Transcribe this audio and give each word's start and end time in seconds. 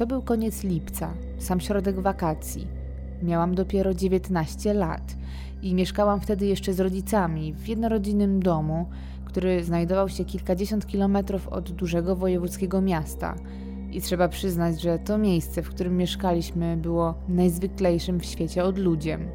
To 0.00 0.06
był 0.06 0.22
koniec 0.22 0.64
lipca, 0.64 1.14
sam 1.38 1.60
środek 1.60 2.00
wakacji. 2.00 2.66
Miałam 3.22 3.54
dopiero 3.54 3.94
19 3.94 4.74
lat 4.74 5.16
i 5.62 5.74
mieszkałam 5.74 6.20
wtedy 6.20 6.46
jeszcze 6.46 6.72
z 6.72 6.80
rodzicami 6.80 7.52
w 7.52 7.68
jednorodzinnym 7.68 8.42
domu, 8.42 8.86
który 9.24 9.64
znajdował 9.64 10.08
się 10.08 10.24
kilkadziesiąt 10.24 10.86
kilometrów 10.86 11.48
od 11.48 11.72
dużego 11.72 12.16
wojewódzkiego 12.16 12.80
miasta. 12.80 13.34
I 13.92 14.00
trzeba 14.00 14.28
przyznać, 14.28 14.80
że 14.80 14.98
to 14.98 15.18
miejsce, 15.18 15.62
w 15.62 15.68
którym 15.68 15.96
mieszkaliśmy, 15.96 16.76
było 16.76 17.14
najzwyklejszym 17.28 18.20
w 18.20 18.24
świecie 18.24 18.64
odludziem. 18.64 19.28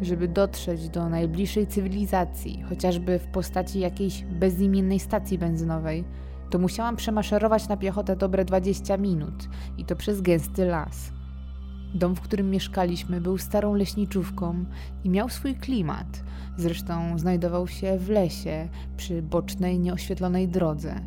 Żeby 0.00 0.28
dotrzeć 0.28 0.88
do 0.88 1.08
najbliższej 1.08 1.66
cywilizacji, 1.66 2.62
chociażby 2.68 3.18
w 3.18 3.26
postaci 3.26 3.80
jakiejś 3.80 4.24
bezimiennej 4.24 5.00
stacji 5.00 5.38
benzynowej, 5.38 6.04
to 6.50 6.58
musiałam 6.58 6.96
przemaszerować 6.96 7.68
na 7.68 7.76
piechotę 7.76 8.16
dobre 8.16 8.44
20 8.44 8.96
minut 8.96 9.48
i 9.78 9.84
to 9.84 9.96
przez 9.96 10.20
gęsty 10.20 10.64
las. 10.64 11.12
Dom, 11.94 12.16
w 12.16 12.20
którym 12.20 12.50
mieszkaliśmy, 12.50 13.20
był 13.20 13.38
starą 13.38 13.74
leśniczówką 13.74 14.64
i 15.04 15.10
miał 15.10 15.28
swój 15.28 15.54
klimat. 15.54 16.24
Zresztą 16.56 17.18
znajdował 17.18 17.68
się 17.68 17.98
w 17.98 18.08
lesie, 18.08 18.68
przy 18.96 19.22
bocznej, 19.22 19.78
nieoświetlonej 19.78 20.48
drodze. 20.48 21.00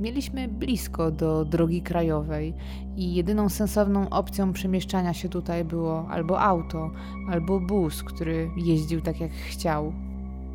Mieliśmy 0.00 0.48
blisko 0.48 1.10
do 1.10 1.44
drogi 1.44 1.82
krajowej 1.82 2.54
i 2.96 3.14
jedyną 3.14 3.48
sensowną 3.48 4.08
opcją 4.08 4.52
przemieszczania 4.52 5.14
się 5.14 5.28
tutaj 5.28 5.64
było 5.64 6.08
albo 6.08 6.40
auto, 6.40 6.90
albo 7.30 7.60
bus, 7.60 8.02
który 8.02 8.50
jeździł 8.56 9.00
tak 9.00 9.20
jak 9.20 9.32
chciał. 9.32 9.92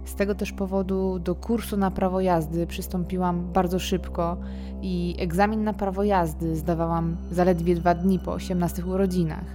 Z 0.05 0.16
tego 0.16 0.35
też 0.35 0.52
powodu 0.52 1.20
do 1.20 1.35
kursu 1.35 1.77
na 1.77 1.91
prawo 1.91 2.21
jazdy 2.21 2.68
przystąpiłam 2.68 3.51
bardzo 3.54 3.79
szybko 3.79 4.37
i 4.82 5.15
egzamin 5.20 5.63
na 5.63 5.73
prawo 5.73 6.04
jazdy 6.04 6.55
zdawałam 6.55 7.18
zaledwie 7.32 7.76
dwa 7.76 7.96
dni 7.96 8.20
po 8.20 8.34
18 8.34 8.85
urodzinach. 8.85 9.46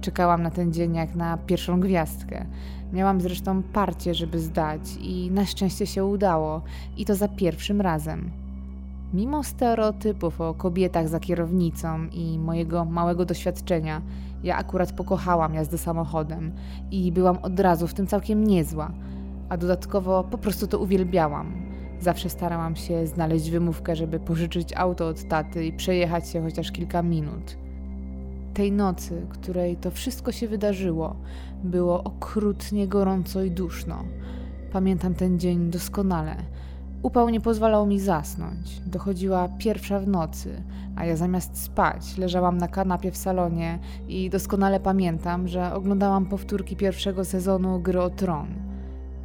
Czekałam 0.00 0.42
na 0.42 0.50
ten 0.50 0.72
dzień 0.72 0.94
jak 0.94 1.14
na 1.14 1.36
pierwszą 1.36 1.80
gwiazdkę. 1.80 2.46
Miałam 2.92 3.20
zresztą 3.20 3.62
parcie, 3.62 4.14
żeby 4.14 4.38
zdać 4.38 4.80
i 5.00 5.30
na 5.30 5.46
szczęście 5.46 5.86
się 5.86 6.04
udało 6.04 6.62
i 6.96 7.04
to 7.04 7.14
za 7.14 7.28
pierwszym 7.28 7.80
razem. 7.80 8.30
Mimo 9.14 9.42
stereotypów 9.42 10.40
o 10.40 10.54
kobietach 10.54 11.08
za 11.08 11.20
kierownicą 11.20 12.06
i 12.12 12.38
mojego 12.38 12.84
małego 12.84 13.24
doświadczenia, 13.24 14.02
ja 14.44 14.56
akurat 14.56 14.92
pokochałam 14.92 15.54
jazdę 15.54 15.78
samochodem 15.78 16.52
i 16.90 17.12
byłam 17.12 17.38
od 17.42 17.60
razu 17.60 17.86
w 17.86 17.94
tym 17.94 18.06
całkiem 18.06 18.44
niezła, 18.44 18.92
a 19.48 19.56
dodatkowo 19.56 20.24
po 20.24 20.38
prostu 20.38 20.66
to 20.66 20.78
uwielbiałam. 20.78 21.52
Zawsze 22.00 22.30
starałam 22.30 22.76
się 22.76 23.06
znaleźć 23.06 23.50
wymówkę, 23.50 23.96
żeby 23.96 24.20
pożyczyć 24.20 24.72
auto 24.72 25.08
od 25.08 25.28
taty 25.28 25.66
i 25.66 25.72
przejechać 25.72 26.28
się 26.28 26.42
chociaż 26.42 26.72
kilka 26.72 27.02
minut. 27.02 27.56
Tej 28.54 28.72
nocy, 28.72 29.26
której 29.28 29.76
to 29.76 29.90
wszystko 29.90 30.32
się 30.32 30.48
wydarzyło, 30.48 31.16
było 31.64 32.04
okrutnie 32.04 32.88
gorąco 32.88 33.42
i 33.42 33.50
duszno. 33.50 34.04
Pamiętam 34.72 35.14
ten 35.14 35.38
dzień 35.38 35.70
doskonale. 35.70 36.36
Upał 37.02 37.28
nie 37.28 37.40
pozwalał 37.40 37.86
mi 37.86 38.00
zasnąć. 38.00 38.80
Dochodziła 38.86 39.48
pierwsza 39.48 40.00
w 40.00 40.08
nocy, 40.08 40.62
a 40.96 41.04
ja 41.04 41.16
zamiast 41.16 41.62
spać 41.62 42.18
leżałam 42.18 42.58
na 42.58 42.68
kanapie 42.68 43.10
w 43.10 43.16
salonie 43.16 43.78
i 44.08 44.30
doskonale 44.30 44.80
pamiętam, 44.80 45.48
że 45.48 45.74
oglądałam 45.74 46.26
powtórki 46.26 46.76
pierwszego 46.76 47.24
sezonu 47.24 47.80
Gry 47.80 48.00
o 48.00 48.10
Tron. 48.10 48.65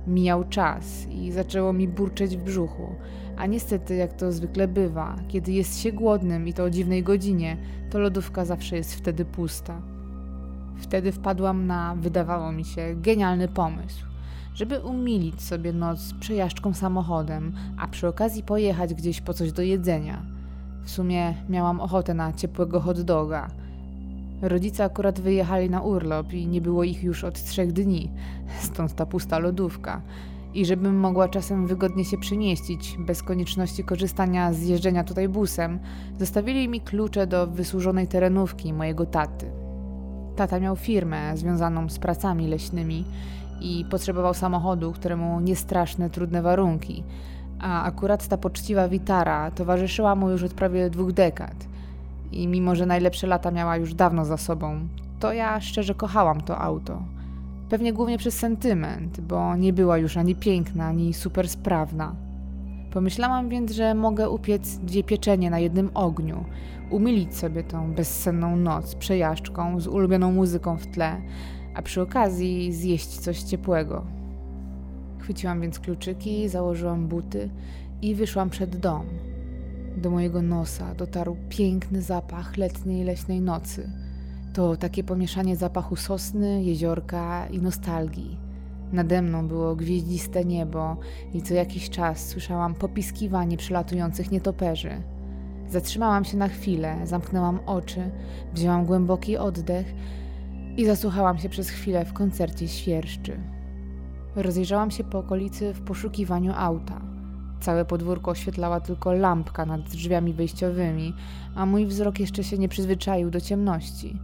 Mijał 0.08 0.44
czas 0.44 1.08
i 1.08 1.32
zaczęło 1.32 1.74
mi 1.74 1.88
burczeć 1.88 2.38
w 2.38 2.44
brzuchu, 2.44 2.96
a 3.38 3.46
niestety, 3.46 3.96
jak 3.96 4.14
to 4.14 4.32
zwykle 4.32 4.68
bywa, 4.68 5.16
kiedy 5.28 5.52
jest 5.52 5.80
się 5.80 5.92
głodnym 5.92 6.48
i 6.48 6.54
to 6.54 6.64
o 6.64 6.70
dziwnej 6.70 7.04
godzinie, 7.04 7.58
to 7.90 8.00
lodówka 8.00 8.46
zawsze 8.46 8.76
jest 8.76 8.96
wtedy 8.96 9.26
pusta. 9.26 9.82
Wtedy 10.76 11.12
wpadłam 11.12 11.68
na, 11.68 11.96
wydawało 11.96 12.52
mi 12.52 12.66
się, 12.66 12.96
genialny 12.96 13.48
pomysł. 13.48 14.06
Żeby 14.54 14.80
umilić 14.80 15.42
sobie 15.42 15.74
noc 15.74 16.14
przejażdżką 16.20 16.74
samochodem, 16.74 17.54
a 17.78 17.88
przy 17.88 18.08
okazji 18.08 18.44
pojechać 18.44 18.94
gdzieś 18.94 19.22
po 19.22 19.34
coś 19.34 19.52
do 19.52 19.62
jedzenia. 19.62 20.22
W 20.84 20.90
sumie 20.90 21.34
miałam 21.50 21.80
ochotę 21.80 22.14
na 22.14 22.34
ciepłego 22.34 22.80
hot 22.80 23.02
doga. 23.02 23.48
Rodzice 24.42 24.84
akurat 24.84 25.20
wyjechali 25.20 25.70
na 25.70 25.82
urlop 25.82 26.34
i 26.34 26.48
nie 26.48 26.62
było 26.62 26.84
ich 26.84 27.04
już 27.04 27.24
od 27.24 27.44
trzech 27.44 27.72
dni, 27.72 28.12
stąd 28.60 28.96
ta 28.96 29.06
pusta 29.06 29.40
lodówka 29.40 30.02
i 30.54 30.66
żebym 30.66 30.96
mogła 30.96 31.30
czasem 31.30 31.68
wygodnie 31.68 32.06
się 32.06 32.18
przemieścić, 32.18 32.98
bez 33.00 33.24
konieczności 33.24 33.84
korzystania 33.84 34.54
z 34.54 34.64
jeżdżenia 34.64 35.04
tutaj 35.04 35.30
busem, 35.30 35.80
zostawili 36.20 36.68
mi 36.68 36.82
klucze 36.82 37.28
do 37.28 37.48
wysłużonej 37.48 38.08
terenówki 38.08 38.74
mojego 38.74 39.06
taty. 39.06 39.46
Tata 40.36 40.60
miał 40.60 40.76
firmę 40.76 41.38
związaną 41.38 41.90
z 41.90 42.00
pracami 42.00 42.48
leśnymi 42.48 43.06
i 43.62 43.86
potrzebował 43.92 44.34
samochodu, 44.34 44.92
któremu 44.92 45.40
niestraszne, 45.40 46.10
trudne 46.10 46.42
warunki, 46.42 47.04
a 47.60 47.84
akurat 47.84 48.28
ta 48.28 48.38
poczciwa 48.38 48.88
witara 48.88 49.52
towarzyszyła 49.52 50.16
mu 50.16 50.30
już 50.30 50.44
od 50.44 50.54
prawie 50.54 50.90
dwóch 50.90 51.12
dekad. 51.12 51.71
I 52.32 52.48
mimo, 52.48 52.76
że 52.76 52.86
najlepsze 52.86 53.28
lata 53.28 53.52
miała 53.52 53.78
już 53.78 53.94
dawno 53.94 54.26
za 54.26 54.38
sobą, 54.38 54.88
to 55.20 55.34
ja 55.34 55.62
szczerze 55.62 55.96
kochałam 55.96 56.42
to 56.42 56.58
auto. 56.58 57.04
Pewnie 57.70 57.94
głównie 57.94 58.18
przez 58.18 58.40
sentyment, 58.40 59.22
bo 59.22 59.56
nie 59.56 59.74
była 59.74 59.98
już 59.98 60.18
ani 60.18 60.36
piękna, 60.36 60.86
ani 60.86 61.14
super 61.14 61.50
sprawna. 61.50 62.16
Pomyślałam 62.92 63.50
więc, 63.50 63.72
że 63.72 63.96
mogę 63.96 64.30
upiec 64.30 64.78
dwie 64.78 65.04
pieczenie 65.04 65.50
na 65.50 65.60
jednym 65.60 65.92
ogniu, 65.94 66.46
umilić 66.90 67.36
sobie 67.38 67.64
tą 67.64 67.94
bezsenną 67.94 68.56
noc 68.56 68.96
przejażdżką 68.96 69.80
z 69.80 69.88
ulubioną 69.88 70.32
muzyką 70.32 70.78
w 70.78 70.88
tle, 70.88 71.22
a 71.76 71.82
przy 71.82 72.02
okazji 72.02 72.74
zjeść 72.74 73.08
coś 73.08 73.42
ciepłego. 73.42 74.06
Chwyciłam 75.20 75.62
więc 75.62 75.80
kluczyki, 75.80 76.50
założyłam 76.50 77.08
buty 77.08 77.50
i 78.02 78.16
wyszłam 78.16 78.50
przed 78.50 78.78
dom. 78.78 79.06
Do 79.98 80.10
mojego 80.10 80.42
nosa 80.42 80.96
dotarł 80.96 81.38
piękny 81.50 82.02
zapach 82.02 82.58
letniej 82.58 83.04
leśnej 83.04 83.42
nocy– 83.42 83.90
to 84.54 84.76
takie 84.76 85.04
pomieszanie 85.04 85.56
zapachu 85.56 85.96
sosny, 85.96 86.64
jeziorka 86.64 87.48
i 87.48 87.62
nostalgii. 87.62 88.38
Nade 88.92 89.22
mną 89.22 89.48
było 89.48 89.76
gwieździste 89.76 90.46
niebo 90.46 90.98
i 91.34 91.42
co 91.42 91.54
jakiś 91.54 91.90
czas 91.90 92.28
słyszałam 92.28 92.74
popiskiwanie 92.74 93.58
przelatujących 93.58 94.32
nietoperzy. 94.32 95.02
Zatrzymałam 95.70 96.26
się 96.26 96.38
na 96.38 96.48
chwilę, 96.48 96.98
zamknęłam 97.04 97.60
oczy, 97.66 98.12
wzięłam 98.54 98.86
głęboki 98.86 99.38
oddech 99.38 99.94
i 100.78 100.86
zasłuchałam 100.86 101.38
się 101.38 101.50
przez 101.50 101.70
chwilę 101.70 102.06
w 102.06 102.14
koncercie 102.14 102.68
świerszczy. 102.68 103.40
Rozejrzałam 104.36 104.92
się 104.92 105.04
po 105.04 105.20
okolicy 105.20 105.74
w 105.74 105.82
poszukiwaniu 105.82 106.54
auta. 106.56 107.11
Całe 107.62 107.86
podwórko 107.86 108.32
oświetlała 108.32 108.80
tylko 108.80 109.14
lampka 109.14 109.66
nad 109.66 109.82
drzwiami 109.82 110.34
wejściowymi, 110.34 111.14
a 111.56 111.66
mój 111.66 111.86
wzrok 111.86 112.20
jeszcze 112.20 112.44
się 112.44 112.58
nie 112.58 112.70
przyzwyczaił 112.70 113.30
do 113.30 113.42
ciemności. 113.42 114.20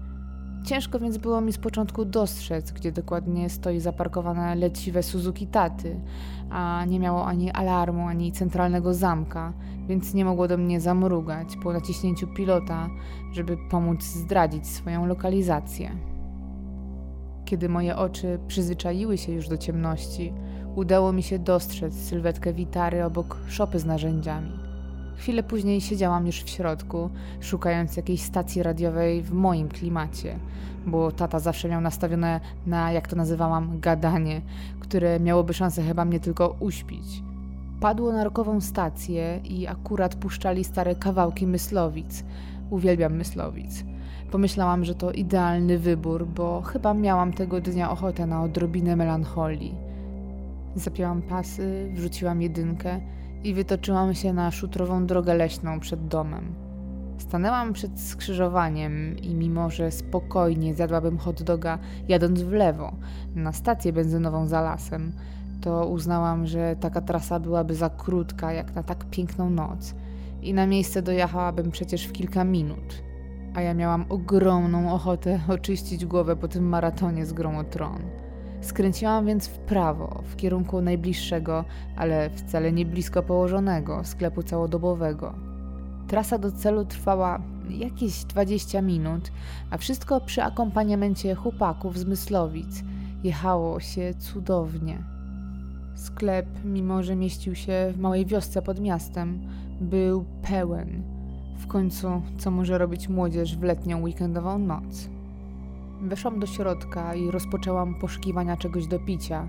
Ciężko 0.64 1.00
więc 1.00 1.18
było 1.18 1.42
mi 1.42 1.54
z 1.54 1.58
początku 1.58 2.06
dostrzec, 2.06 2.72
gdzie 2.72 2.92
dokładnie 2.92 3.50
stoi 3.50 3.80
zaparkowane 3.80 4.56
leciwe 4.56 5.04
Suzuki 5.04 5.48
Taty, 5.48 6.00
a 6.50 6.86
nie 6.88 7.00
miało 7.00 7.26
ani 7.26 7.52
alarmu, 7.52 8.08
ani 8.08 8.32
centralnego 8.32 8.94
zamka, 8.94 9.54
więc 9.88 10.14
nie 10.14 10.26
mogło 10.26 10.48
do 10.48 10.58
mnie 10.58 10.82
zamrugać 10.82 11.48
po 11.64 11.74
naciśnięciu 11.74 12.28
pilota, 12.28 12.90
żeby 13.34 13.58
pomóc 13.70 14.04
zdradzić 14.04 14.68
swoją 14.68 15.06
lokalizację. 15.06 15.92
Kiedy 17.46 17.70
moje 17.70 17.96
oczy 17.96 18.40
przyzwyczaiły 18.48 19.18
się 19.18 19.32
już 19.32 19.48
do 19.48 19.58
ciemności, 19.58 20.34
udało 20.78 21.14
mi 21.14 21.24
się 21.24 21.40
dostrzec 21.40 21.94
sylwetkę 21.94 22.54
witary 22.54 23.04
obok 23.04 23.38
szopy 23.48 23.80
z 23.80 23.86
narzędziami. 23.86 24.52
Chwilę 25.16 25.44
później 25.44 25.82
siedziałam 25.82 26.26
już 26.26 26.44
w 26.44 26.50
środku, 26.50 27.10
szukając 27.40 27.98
jakiejś 27.98 28.22
stacji 28.22 28.64
radiowej 28.64 29.22
w 29.22 29.32
moim 29.32 29.70
klimacie, 29.70 30.36
bo 30.86 31.12
tata 31.12 31.40
zawsze 31.40 31.70
miał 31.70 31.82
nastawione 31.82 32.40
na, 32.66 32.92
jak 32.92 33.08
to 33.08 33.16
nazywałam, 33.16 33.80
gadanie, 33.80 34.42
które 34.80 35.20
miałoby 35.20 35.54
szansę 35.54 35.84
chyba 35.84 36.06
mnie 36.06 36.20
tylko 36.20 36.56
uśpić. 36.60 37.24
Padło 37.80 38.12
na 38.14 38.24
rokową 38.24 38.62
stację 38.62 39.40
i 39.44 39.68
akurat 39.68 40.16
puszczali 40.16 40.64
stare 40.64 40.96
kawałki 40.96 41.48
Myslowic. 41.48 42.24
Uwielbiam 42.70 43.16
Myslowic. 43.16 43.84
Pomyślałam, 44.32 44.86
że 44.86 44.96
to 44.96 45.12
idealny 45.12 45.78
wybór, 45.78 46.28
bo 46.28 46.62
chyba 46.62 46.94
miałam 46.94 47.34
tego 47.34 47.62
dnia 47.62 47.92
ochotę 47.92 48.26
na 48.26 48.44
odrobinę 48.44 48.96
melancholii. 48.96 49.87
Zapięłam 50.78 51.22
pasy, 51.22 51.92
wrzuciłam 51.94 52.42
jedynkę 52.42 53.00
i 53.44 53.54
wytoczyłam 53.54 54.14
się 54.14 54.34
na 54.34 54.52
szutrową 54.52 55.06
drogę 55.06 55.34
leśną 55.36 55.80
przed 55.80 56.08
domem. 56.08 56.56
Stanęłam 57.18 57.74
przed 57.74 58.02
skrzyżowaniem 58.02 59.18
i 59.18 59.36
mimo, 59.36 59.70
że 59.70 59.92
spokojnie 59.92 60.76
zjadłabym 60.76 61.18
hot 61.18 61.44
doga 61.44 61.80
jadąc 62.08 62.42
w 62.42 62.52
lewo, 62.52 62.92
na 63.36 63.52
stację 63.52 63.94
benzynową 63.94 64.48
za 64.48 64.62
lasem, 64.62 65.12
to 65.62 65.88
uznałam, 65.88 66.48
że 66.48 66.76
taka 66.80 67.02
trasa 67.02 67.40
byłaby 67.40 67.76
za 67.76 67.90
krótka 67.90 68.54
jak 68.54 68.76
na 68.76 68.84
tak 68.84 69.06
piękną 69.06 69.50
noc 69.50 69.96
i 70.42 70.54
na 70.54 70.68
miejsce 70.68 71.02
dojechałabym 71.02 71.72
przecież 71.72 72.06
w 72.06 72.12
kilka 72.12 72.44
minut. 72.44 73.04
a 73.56 73.62
ja 73.62 73.74
miałam 73.74 74.06
ogromną 74.10 74.94
ochotę 74.94 75.40
oczyścić 75.48 76.06
głowę 76.06 76.36
po 76.36 76.48
tym 76.48 76.70
maratonie 76.70 77.26
z 77.26 77.34
grą 77.34 77.60
o 77.60 77.64
tron. 77.64 78.27
Skręciłam 78.62 79.26
więc 79.26 79.48
w 79.48 79.58
prawo, 79.58 80.24
w 80.28 80.36
kierunku 80.36 80.82
najbliższego, 80.82 81.66
ale 81.96 82.30
wcale 82.30 82.72
nie 82.72 82.86
blisko 82.86 83.24
położonego 83.24 84.04
sklepu 84.04 84.44
całodobowego. 84.44 85.34
Trasa 86.08 86.38
do 86.38 86.52
celu 86.52 86.86
trwała 86.86 87.42
jakieś 87.70 88.24
20 88.26 88.82
minut, 88.82 89.32
a 89.70 89.78
wszystko 89.78 90.22
przy 90.22 90.44
akompaniamencie 90.44 91.36
chłopaków 91.36 91.98
z 91.98 92.06
Myslowic. 92.06 92.84
Jechało 93.24 93.80
się 93.80 94.14
cudownie. 94.20 95.04
Sklep, 95.96 96.46
mimo 96.66 97.04
że 97.04 97.16
mieścił 97.16 97.56
się 97.56 97.92
w 97.94 98.00
małej 98.00 98.26
wiosce 98.26 98.62
pod 98.62 98.80
miastem, 98.80 99.42
był 99.82 100.26
pełen. 100.42 101.04
W 101.58 101.68
końcu, 101.68 102.22
co 102.38 102.52
może 102.52 102.78
robić 102.78 103.10
młodzież 103.10 103.58
w 103.58 103.64
letnią 103.64 104.02
weekendową 104.02 104.60
noc? 104.60 105.17
Weszłam 106.08 106.40
do 106.40 106.48
środka 106.48 107.16
i 107.16 107.32
rozpoczęłam 107.32 107.96
poszukiwania 107.96 108.58
czegoś 108.58 108.88
do 108.88 109.00
picia, 109.00 109.48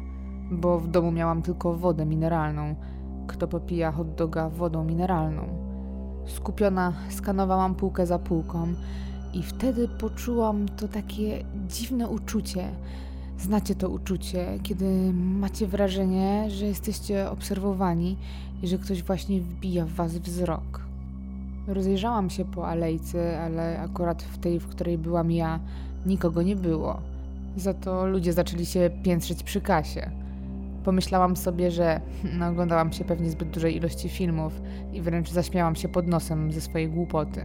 bo 0.51 0.79
w 0.79 0.89
domu 0.89 1.13
miałam 1.13 1.43
tylko 1.43 1.75
wodę 1.75 2.07
mineralną. 2.07 2.75
Kto 3.27 3.49
popija 3.49 3.93
hot 3.93 4.15
doga 4.15 4.49
wodą 4.49 4.85
mineralną? 4.85 5.43
Skupiona 6.27 6.93
skanowałam 7.11 7.75
półkę 7.75 8.07
za 8.07 8.19
półką 8.19 8.75
i 9.35 9.43
wtedy 9.43 9.89
poczułam 9.89 10.69
to 10.69 10.89
takie 10.89 11.45
dziwne 11.69 12.09
uczucie. 12.09 12.69
Znacie 13.39 13.75
to 13.75 13.89
uczucie, 13.89 14.59
kiedy 14.63 15.13
macie 15.15 15.67
wrażenie, 15.67 16.51
że 16.51 16.67
jesteście 16.67 17.31
obserwowani 17.31 18.17
i 18.63 18.69
że 18.69 18.79
ktoś 18.79 19.03
właśnie 19.03 19.41
wbija 19.41 19.85
w 19.85 19.93
was 19.93 20.19
wzrok. 20.19 20.88
Rozejrzałam 21.69 22.31
się 22.31 22.45
po 22.45 22.69
alejce, 22.69 23.41
ale 23.41 23.81
akurat 23.81 24.23
w 24.23 24.39
tej, 24.39 24.61
w 24.61 24.67
której 24.67 24.99
byłam 24.99 25.31
ja, 25.31 25.61
nikogo 26.07 26.43
nie 26.43 26.57
było. 26.57 27.01
Za 27.57 27.75
to 27.75 28.07
ludzie 28.07 28.33
zaczęli 28.33 28.67
się 28.67 28.91
piętrzyć 29.03 29.43
przy 29.43 29.61
kasie. 29.61 30.11
Pomyślałam 30.85 31.37
sobie, 31.37 31.71
że 31.71 32.01
no, 32.39 32.49
oglądałam 32.49 32.93
się 32.93 33.05
pewnie 33.05 33.31
zbyt 33.31 33.51
dużej 33.51 33.77
ilości 33.77 34.09
filmów 34.09 34.61
i 34.93 35.01
wręcz 35.01 35.31
zaśmiałam 35.31 35.77
się 35.77 35.89
pod 35.89 36.07
nosem 36.07 36.53
ze 36.53 36.61
swojej 36.61 36.89
głupoty. 36.89 37.45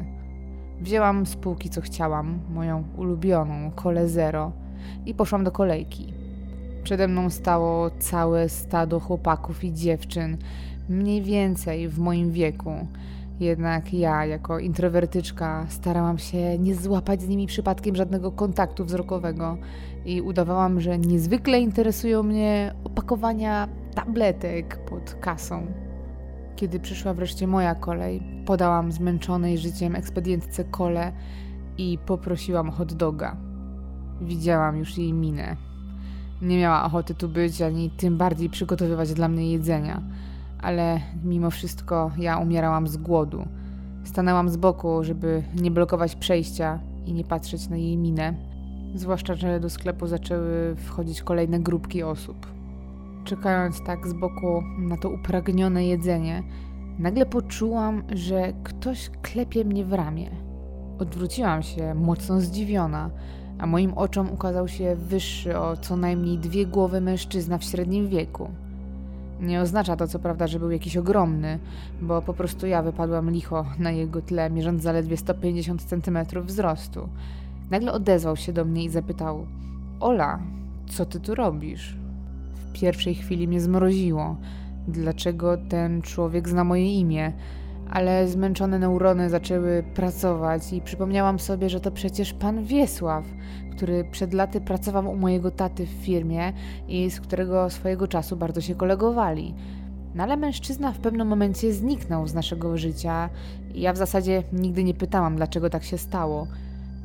Wzięłam 0.82 1.26
z 1.26 1.36
półki 1.36 1.70
co 1.70 1.82
chciałam, 1.82 2.40
moją 2.50 2.84
ulubioną 2.98 3.72
kole 3.72 4.10
zero 4.10 4.52
i 5.06 5.14
poszłam 5.14 5.44
do 5.44 5.52
kolejki. 5.52 6.14
Przede 6.84 7.08
mną 7.08 7.30
stało 7.30 7.90
całe 8.00 8.50
stado 8.50 9.00
chłopaków 9.00 9.64
i 9.64 9.74
dziewczyn, 9.74 10.38
mniej 10.90 11.22
więcej 11.22 11.90
w 11.90 12.00
moim 12.00 12.32
wieku. 12.32 12.88
Jednak 13.44 13.94
ja, 13.94 14.26
jako 14.26 14.60
introwertyczka, 14.60 15.66
starałam 15.70 16.18
się 16.18 16.58
nie 16.60 16.76
złapać 16.76 17.22
z 17.22 17.28
nimi 17.28 17.48
przypadkiem 17.48 17.96
żadnego 17.96 18.32
kontaktu 18.32 18.86
wzrokowego 18.86 19.58
i 20.06 20.22
udawałam, 20.22 20.82
że 20.82 20.98
niezwykle 20.98 21.60
interesują 21.60 22.24
mnie 22.24 22.76
opakowania 22.84 23.68
tabletek 23.96 24.86
pod 24.86 25.14
kasą. 25.14 25.68
Kiedy 26.56 26.80
przyszła 26.80 27.14
wreszcie 27.14 27.48
moja 27.48 27.76
kolej, 27.76 28.24
podałam 28.46 28.92
zmęczonej 28.92 29.58
życiem 29.58 29.96
ekspedientce 29.96 30.64
kole 30.64 31.12
i 31.78 31.98
poprosiłam 32.06 32.72
hot 32.72 32.94
doga. 32.94 33.38
Widziałam 34.22 34.78
już 34.78 34.98
jej 34.98 35.14
minę. 35.14 35.56
Nie 36.42 36.58
miała 36.58 36.84
ochoty 36.84 37.16
tu 37.16 37.30
być, 37.30 37.62
ani 37.62 37.90
tym 37.90 38.18
bardziej 38.18 38.50
przygotowywać 38.50 39.14
dla 39.14 39.28
mnie 39.28 39.52
jedzenia 39.52 40.02
ale 40.64 41.00
mimo 41.24 41.50
wszystko 41.50 42.12
ja 42.18 42.38
umierałam 42.38 42.88
z 42.88 42.98
głodu. 42.98 43.46
Stanęłam 44.04 44.50
z 44.50 44.58
boku, 44.58 45.04
żeby 45.04 45.44
nie 45.62 45.72
blokować 45.72 46.16
przejścia 46.16 46.80
i 47.06 47.14
nie 47.14 47.24
patrzeć 47.24 47.70
na 47.70 47.78
jej 47.78 47.98
minę, 47.98 48.34
zwłaszcza, 48.96 49.36
że 49.36 49.60
do 49.60 49.70
sklepu 49.70 50.08
zaczęły 50.08 50.76
wchodzić 50.76 51.22
kolejne 51.22 51.60
grupki 51.60 52.04
osób. 52.04 52.48
Czekając 53.24 53.84
tak 53.84 54.08
z 54.08 54.14
boku 54.14 54.64
na 54.80 54.98
to 54.98 55.10
upragnione 55.10 55.86
jedzenie, 55.86 56.44
nagle 57.00 57.26
poczułam, 57.26 58.04
że 58.14 58.54
ktoś 58.64 59.10
klepie 59.22 59.66
mnie 59.66 59.86
w 59.86 59.94
ramię. 59.94 60.30
Odwróciłam 61.00 61.64
się, 61.64 61.94
mocno 61.94 62.42
zdziwiona, 62.42 63.10
a 63.60 63.68
moim 63.68 63.94
oczom 63.94 64.32
ukazał 64.32 64.68
się 64.68 64.96
wyższy 64.96 65.60
o 65.60 65.78
co 65.78 65.96
najmniej 65.96 66.38
dwie 66.38 66.66
głowy 66.66 67.02
mężczyzna 67.02 67.58
w 67.58 67.64
średnim 67.64 68.08
wieku. 68.08 68.50
Nie 69.44 69.62
oznacza 69.62 69.96
to 69.96 70.08
co 70.08 70.20
prawda, 70.20 70.48
że 70.48 70.60
był 70.60 70.72
jakiś 70.72 70.98
ogromny, 70.98 71.60
bo 72.02 72.22
po 72.22 72.34
prostu 72.34 72.68
ja 72.68 72.82
wypadłam 72.82 73.32
licho 73.32 73.66
na 73.80 73.92
jego 73.92 74.22
tle, 74.22 74.50
mierząc 74.50 74.84
zaledwie 74.84 75.18
150 75.18 75.84
cm 75.84 76.18
wzrostu. 76.44 77.10
Nagle 77.72 77.92
odezwał 77.92 78.36
się 78.36 78.54
do 78.54 78.66
mnie 78.66 78.84
i 78.84 78.90
zapytał: 78.90 79.46
Ola, 80.00 80.40
co 80.90 81.06
ty 81.06 81.20
tu 81.20 81.36
robisz? 81.36 81.96
W 82.54 82.80
pierwszej 82.80 83.16
chwili 83.16 83.48
mnie 83.48 83.62
zmroziło. 83.62 84.36
Dlaczego 84.88 85.58
ten 85.70 86.02
człowiek 86.02 86.50
zna 86.50 86.64
moje 86.64 86.94
imię? 86.94 87.34
Ale 87.94 88.28
zmęczone 88.28 88.80
neurony 88.80 89.30
zaczęły 89.30 89.84
pracować 89.96 90.74
i 90.74 90.82
przypomniałam 90.82 91.40
sobie, 91.40 91.70
że 91.70 91.80
to 91.80 91.92
przecież 91.92 92.34
pan 92.34 92.64
Wiesław, 92.64 93.26
który 93.72 94.04
przed 94.12 94.34
laty 94.34 94.62
pracował 94.62 95.12
u 95.12 95.16
mojego 95.16 95.52
taty 95.52 95.86
w 95.86 95.90
firmie 95.90 96.54
i 96.88 97.10
z 97.10 97.22
którego 97.22 97.70
swojego 97.70 98.08
czasu 98.08 98.38
bardzo 98.38 98.62
się 98.62 98.76
kolegowali. 98.76 99.54
No 100.16 100.24
ale 100.24 100.38
mężczyzna 100.38 100.92
w 100.92 101.00
pewnym 101.00 101.28
momencie 101.28 101.74
zniknął 101.74 102.28
z 102.28 102.34
naszego 102.34 102.78
życia 102.78 103.30
i 103.74 103.82
ja 103.82 103.94
w 103.94 103.98
zasadzie 103.98 104.44
nigdy 104.54 104.84
nie 104.84 104.94
pytałam, 104.94 105.36
dlaczego 105.36 105.70
tak 105.70 105.84
się 105.84 105.98
stało. 105.98 106.48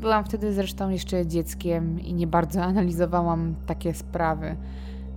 Byłam 0.01 0.25
wtedy 0.25 0.53
zresztą 0.53 0.91
jeszcze 0.91 1.27
dzieckiem 1.27 2.01
i 2.01 2.15
nie 2.15 2.27
bardzo 2.27 2.63
analizowałam 2.71 3.55
takie 3.67 3.95
sprawy. 3.95 4.57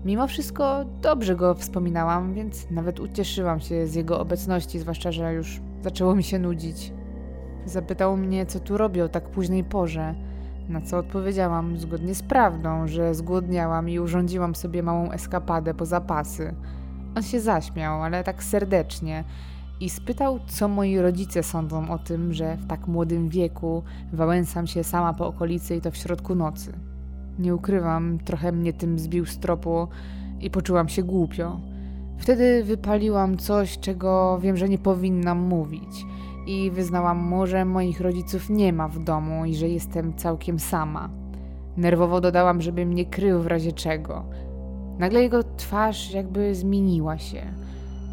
Mimo 0.05 0.27
wszystko 0.27 0.85
dobrze 1.01 1.35
go 1.35 1.55
wspominałam, 1.55 2.33
więc 2.33 2.71
nawet 2.71 2.99
ucieszyłam 2.99 3.59
się 3.59 3.87
z 3.87 3.95
jego 3.95 4.19
obecności, 4.19 4.79
zwłaszcza, 4.79 5.11
że 5.11 5.33
już 5.33 5.61
zaczęło 5.81 6.15
mi 6.15 6.23
się 6.23 6.39
nudzić. 6.39 6.93
Zapytał 7.65 8.17
mnie, 8.17 8.45
co 8.45 8.59
tu 8.59 8.77
robię 8.77 9.05
o 9.05 9.09
tak 9.09 9.29
późnej 9.29 9.63
porze, 9.63 10.15
na 10.69 10.81
co 10.81 10.97
odpowiedziałam 10.97 11.77
zgodnie 11.77 12.15
z 12.15 12.23
prawdą, 12.23 12.87
że 12.87 13.15
zgłodniałam 13.15 13.89
i 13.89 13.99
urządziłam 13.99 14.55
sobie 14.55 14.83
małą 14.83 15.11
eskapadę 15.11 15.73
po 15.73 15.85
zapasy. 15.85 16.55
On 17.15 17.23
się 17.23 17.39
zaśmiał, 17.39 18.03
ale 18.03 18.23
tak 18.23 18.43
serdecznie 18.43 19.23
i 19.79 19.89
spytał, 19.89 20.39
co 20.47 20.67
moi 20.67 20.99
rodzice 20.99 21.43
sądzą 21.43 21.89
o 21.89 21.97
tym, 21.97 22.33
że 22.33 22.57
w 22.57 22.67
tak 22.67 22.87
młodym 22.87 23.29
wieku 23.29 23.83
wałęsam 24.13 24.67
się 24.67 24.83
sama 24.83 25.13
po 25.13 25.27
okolicy 25.27 25.75
i 25.75 25.81
to 25.81 25.91
w 25.91 25.97
środku 25.97 26.35
nocy. 26.35 26.90
Nie 27.39 27.55
ukrywam, 27.55 28.17
trochę 28.25 28.51
mnie 28.51 28.73
tym 28.73 28.99
zbił 28.99 29.25
z 29.25 29.37
tropu 29.37 29.87
i 30.39 30.49
poczułam 30.49 30.89
się 30.89 31.03
głupio. 31.03 31.59
Wtedy 32.17 32.63
wypaliłam 32.63 33.37
coś, 33.37 33.79
czego 33.79 34.39
wiem, 34.41 34.57
że 34.57 34.69
nie 34.69 34.77
powinnam 34.77 35.39
mówić. 35.39 36.05
I 36.47 36.71
wyznałam 36.71 37.17
mu, 37.17 37.47
że 37.47 37.65
moich 37.65 38.01
rodziców 38.01 38.49
nie 38.49 38.73
ma 38.73 38.87
w 38.87 39.03
domu 39.03 39.45
i 39.45 39.55
że 39.55 39.69
jestem 39.69 40.13
całkiem 40.13 40.59
sama. 40.59 41.09
Nerwowo 41.77 42.21
dodałam, 42.21 42.61
żeby 42.61 42.85
mnie 42.85 43.05
krył 43.05 43.41
w 43.41 43.47
razie 43.47 43.71
czego. 43.71 44.25
Nagle 44.99 45.21
jego 45.21 45.43
twarz 45.43 46.11
jakby 46.13 46.55
zmieniła 46.55 47.17
się. 47.17 47.41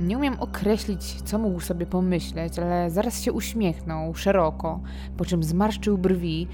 Nie 0.01 0.19
umiem 0.19 0.41
określić, 0.41 1.23
co 1.23 1.39
mógł 1.39 1.61
sobie 1.61 1.87
pomyśleć, 1.87 2.59
ale 2.59 2.91
zaraz 2.91 3.23
się 3.23 3.33
uśmiechnął 3.33 4.15
szeroko, 4.15 4.81
po 5.17 5.25
czym 5.25 5.43
zmarszczył 5.43 5.99
brwi 5.99 6.49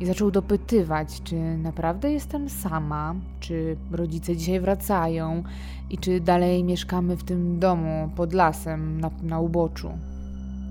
i 0.00 0.06
zaczął 0.06 0.30
dopytywać, 0.30 1.22
czy 1.22 1.36
naprawdę 1.58 2.12
jestem 2.12 2.48
sama, 2.48 3.14
czy 3.40 3.76
rodzice 3.92 4.36
dzisiaj 4.36 4.60
wracają 4.60 5.42
i 5.90 5.98
czy 5.98 6.20
dalej 6.20 6.64
mieszkamy 6.64 7.16
w 7.16 7.24
tym 7.24 7.58
domu 7.58 8.10
pod 8.16 8.32
lasem 8.32 9.00
na, 9.00 9.10
na 9.22 9.40
uboczu. 9.40 9.90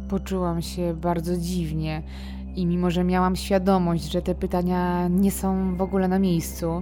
Poczułam 0.10 0.62
się 0.62 0.94
bardzo 0.94 1.38
dziwnie 1.38 2.04
i 2.56 2.66
mimo, 2.66 2.92
że 2.92 3.04
miałam 3.04 3.36
świadomość, 3.36 4.12
że 4.12 4.22
te 4.22 4.36
pytania 4.36 5.08
nie 5.08 5.32
są 5.32 5.76
w 5.76 5.82
ogóle 5.82 6.08
na 6.08 6.20
miejscu, 6.20 6.82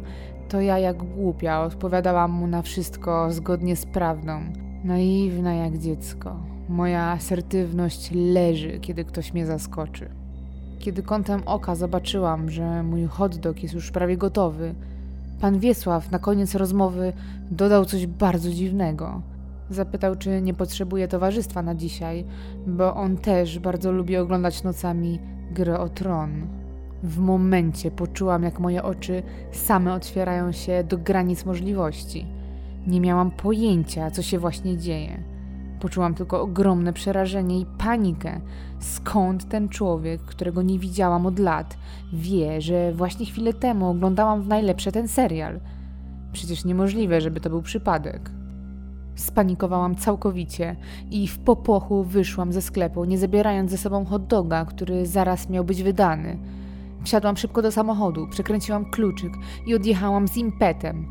to 0.50 0.62
ja 0.62 0.80
jak 0.80 0.98
głupia 0.98 1.62
odpowiadałam 1.62 2.32
mu 2.32 2.48
na 2.48 2.62
wszystko 2.62 3.32
zgodnie 3.32 3.76
z 3.76 3.86
prawdą. 3.86 4.40
Naiwna 4.84 5.54
jak 5.54 5.78
dziecko. 5.78 6.36
Moja 6.70 7.04
asertywność 7.12 8.12
leży, 8.14 8.80
kiedy 8.80 9.06
ktoś 9.06 9.34
mnie 9.34 9.46
zaskoczy. 9.46 10.25
Kiedy 10.86 11.04
kątem 11.04 11.42
oka 11.46 11.76
zobaczyłam, 11.76 12.50
że 12.50 12.84
mój 12.84 13.06
hot 13.06 13.36
dog 13.38 13.64
jest 13.64 13.76
już 13.76 13.92
prawie 13.92 14.18
gotowy, 14.18 14.76
pan 15.42 15.60
Wiesław 15.60 16.12
na 16.12 16.20
koniec 16.20 16.56
rozmowy 16.56 17.14
dodał 17.52 17.86
coś 17.86 18.08
bardzo 18.08 18.52
dziwnego. 18.52 19.22
Zapytał, 19.70 20.16
czy 20.16 20.42
nie 20.42 20.54
potrzebuje 20.54 21.08
towarzystwa 21.08 21.62
na 21.62 21.76
dzisiaj, 21.76 22.26
bo 22.68 22.96
on 22.96 23.18
też 23.18 23.60
bardzo 23.60 23.92
lubi 23.92 24.18
oglądać 24.18 24.64
nocami 24.64 25.20
grę 25.52 25.80
o 25.80 25.90
tron. 25.90 26.48
W 27.04 27.18
momencie 27.18 27.92
poczułam, 27.92 28.44
jak 28.44 28.60
moje 28.60 28.84
oczy 28.84 29.24
same 29.52 29.94
otwierają 29.94 30.52
się 30.52 30.84
do 30.84 30.98
granic 30.98 31.46
możliwości. 31.46 32.26
Nie 32.88 33.02
miałam 33.02 33.32
pojęcia, 33.32 34.12
co 34.12 34.22
się 34.22 34.40
właśnie 34.40 34.78
dzieje. 34.78 35.35
Poczułam 35.86 36.14
tylko 36.14 36.42
ogromne 36.42 36.94
przerażenie 36.94 37.60
i 37.60 37.66
panikę. 37.66 38.42
Skąd 38.80 39.50
ten 39.50 39.70
człowiek, 39.70 40.22
którego 40.22 40.62
nie 40.62 40.80
widziałam 40.80 41.26
od 41.26 41.40
lat, 41.40 41.78
wie, 42.14 42.62
że 42.62 42.94
właśnie 42.94 43.26
chwilę 43.26 43.54
temu 43.54 43.90
oglądałam 43.90 44.42
w 44.42 44.48
najlepsze 44.48 44.92
ten 44.92 45.08
serial? 45.08 45.60
Przecież 46.32 46.66
niemożliwe, 46.66 47.22
żeby 47.22 47.40
to 47.40 47.50
był 47.50 47.62
przypadek. 47.62 48.32
Spanikowałam 49.16 49.96
całkowicie 49.96 50.76
i 51.12 51.28
w 51.28 51.40
popłochu 51.40 52.04
wyszłam 52.04 52.54
ze 52.54 52.62
sklepu, 52.62 53.06
nie 53.06 53.18
zabierając 53.18 53.72
ze 53.72 53.78
sobą 53.78 54.06
hot 54.06 54.28
doga, 54.28 54.66
który 54.66 55.06
zaraz 55.06 55.50
miał 55.50 55.64
być 55.64 55.84
wydany. 55.84 56.38
Wsiadłam 57.04 57.38
szybko 57.38 57.62
do 57.62 57.72
samochodu, 57.72 58.28
przekręciłam 58.28 58.92
kluczyk 58.92 59.34
i 59.68 59.76
odjechałam 59.76 60.28
z 60.28 60.38
impetem. 60.38 61.06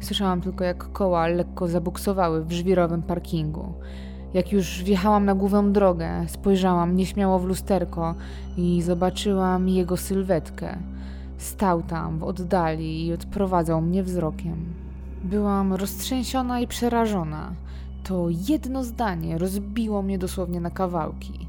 Słyszałam 0.00 0.40
tylko, 0.40 0.64
jak 0.64 0.92
koła 0.92 1.26
lekko 1.26 1.68
zabuksowały 1.68 2.44
w 2.44 2.52
żwirowym 2.52 3.02
parkingu. 3.02 3.74
Jak 4.34 4.52
już 4.52 4.82
wjechałam 4.82 5.24
na 5.24 5.34
główną 5.34 5.72
drogę, 5.72 6.24
spojrzałam 6.28 6.96
nieśmiało 6.96 7.38
w 7.38 7.44
lusterko 7.44 8.14
i 8.56 8.82
zobaczyłam 8.82 9.68
jego 9.68 9.96
sylwetkę. 9.96 10.78
Stał 11.38 11.82
tam 11.82 12.18
w 12.18 12.24
oddali 12.24 13.06
i 13.06 13.12
odprowadzał 13.12 13.82
mnie 13.82 14.02
wzrokiem. 14.02 14.56
Byłam 15.24 15.72
roztrzęsiona 15.72 16.60
i 16.60 16.66
przerażona. 16.66 17.52
To 18.04 18.26
jedno 18.48 18.84
zdanie 18.84 19.38
rozbiło 19.38 20.02
mnie 20.02 20.18
dosłownie 20.18 20.60
na 20.60 20.70
kawałki. 20.70 21.46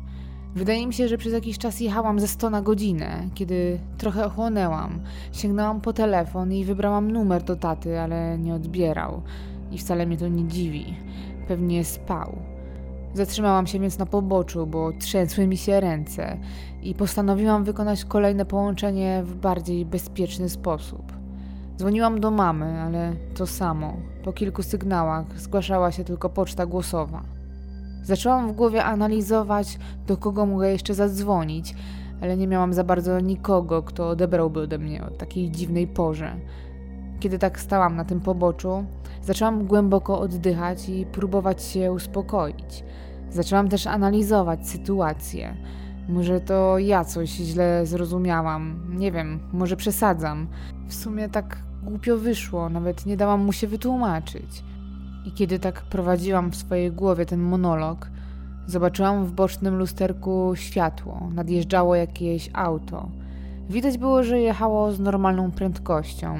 Wydaje 0.55 0.87
mi 0.87 0.93
się, 0.93 1.07
że 1.07 1.17
przez 1.17 1.33
jakiś 1.33 1.57
czas 1.57 1.79
jechałam 1.79 2.19
ze 2.19 2.27
100 2.27 2.49
na 2.49 2.61
godzinę. 2.61 3.29
Kiedy 3.33 3.79
trochę 3.97 4.25
ochłonęłam, 4.25 4.99
sięgnęłam 5.31 5.81
po 5.81 5.93
telefon 5.93 6.53
i 6.53 6.65
wybrałam 6.65 7.11
numer 7.11 7.43
do 7.43 7.55
taty, 7.55 7.99
ale 7.99 8.37
nie 8.37 8.53
odbierał. 8.53 9.21
I 9.71 9.77
wcale 9.77 10.05
mnie 10.05 10.17
to 10.17 10.27
nie 10.27 10.47
dziwi. 10.47 10.95
Pewnie 11.47 11.85
spał. 11.85 12.50
Zatrzymałam 13.13 13.67
się 13.67 13.79
więc 13.79 13.97
na 13.97 14.05
poboczu, 14.05 14.67
bo 14.67 14.91
trzęsły 14.99 15.47
mi 15.47 15.57
się 15.57 15.79
ręce 15.79 16.37
i 16.83 16.95
postanowiłam 16.95 17.63
wykonać 17.63 18.05
kolejne 18.05 18.45
połączenie 18.45 19.23
w 19.25 19.35
bardziej 19.35 19.85
bezpieczny 19.85 20.49
sposób. 20.49 21.13
Dzwoniłam 21.77 22.19
do 22.19 22.31
mamy, 22.31 22.81
ale 22.81 23.13
to 23.35 23.47
samo. 23.47 23.97
Po 24.23 24.33
kilku 24.33 24.63
sygnałach 24.63 25.39
zgłaszała 25.39 25.91
się 25.91 26.03
tylko 26.03 26.29
poczta 26.29 26.65
głosowa. 26.65 27.23
Zaczęłam 28.03 28.47
w 28.47 28.55
głowie 28.55 28.83
analizować, 28.83 29.79
do 30.07 30.17
kogo 30.17 30.45
mogę 30.45 30.71
jeszcze 30.71 30.93
zadzwonić, 30.93 31.75
ale 32.21 32.37
nie 32.37 32.47
miałam 32.47 32.73
za 32.73 32.83
bardzo 32.83 33.19
nikogo, 33.19 33.83
kto 33.83 34.09
odebrałby 34.09 34.59
ode 34.59 34.77
mnie 34.77 35.03
o 35.03 35.09
takiej 35.09 35.51
dziwnej 35.51 35.87
porze. 35.87 36.35
Kiedy 37.19 37.39
tak 37.39 37.59
stałam 37.59 37.95
na 37.95 38.05
tym 38.05 38.21
poboczu, 38.21 38.85
zaczęłam 39.21 39.65
głęboko 39.65 40.19
oddychać 40.19 40.89
i 40.89 41.05
próbować 41.05 41.63
się 41.63 41.91
uspokoić. 41.91 42.83
Zaczęłam 43.29 43.69
też 43.69 43.87
analizować 43.87 44.69
sytuację. 44.69 45.57
Może 46.09 46.41
to 46.41 46.77
ja 46.79 47.03
coś 47.03 47.29
źle 47.29 47.85
zrozumiałam, 47.85 48.83
nie 48.97 49.11
wiem, 49.11 49.39
może 49.53 49.75
przesadzam. 49.75 50.47
W 50.87 50.93
sumie 50.93 51.29
tak 51.29 51.57
głupio 51.83 52.17
wyszło, 52.17 52.69
nawet 52.69 53.05
nie 53.05 53.17
dałam 53.17 53.45
mu 53.45 53.53
się 53.53 53.67
wytłumaczyć. 53.67 54.63
I 55.25 55.31
kiedy 55.31 55.59
tak 55.59 55.81
prowadziłam 55.81 56.51
w 56.51 56.55
swojej 56.55 56.91
głowie 56.91 57.25
ten 57.25 57.41
monolog, 57.41 58.09
zobaczyłam 58.67 59.25
w 59.25 59.31
bocznym 59.31 59.77
lusterku 59.77 60.51
światło. 60.55 61.29
Nadjeżdżało 61.33 61.95
jakieś 61.95 62.49
auto. 62.53 63.09
Widać 63.69 63.97
było, 63.97 64.23
że 64.23 64.39
jechało 64.39 64.91
z 64.91 64.99
normalną 64.99 65.51
prędkością. 65.51 66.37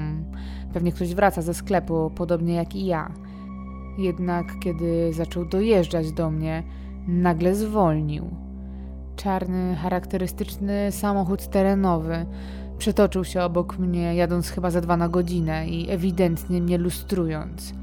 Pewnie 0.72 0.92
ktoś 0.92 1.14
wraca 1.14 1.42
ze 1.42 1.54
sklepu, 1.54 2.10
podobnie 2.14 2.54
jak 2.54 2.74
i 2.74 2.86
ja. 2.86 3.12
Jednak 3.98 4.58
kiedy 4.60 5.12
zaczął 5.12 5.44
dojeżdżać 5.44 6.12
do 6.12 6.30
mnie, 6.30 6.62
nagle 7.08 7.54
zwolnił. 7.54 8.30
Czarny, 9.16 9.76
charakterystyczny 9.76 10.92
samochód 10.92 11.46
terenowy 11.46 12.26
przetoczył 12.78 13.24
się 13.24 13.42
obok 13.42 13.78
mnie, 13.78 14.14
jadąc 14.14 14.48
chyba 14.48 14.70
za 14.70 14.80
dwa 14.80 14.96
na 14.96 15.08
godzinę 15.08 15.68
i 15.68 15.90
ewidentnie 15.90 16.60
mnie 16.60 16.78
lustrując. 16.78 17.74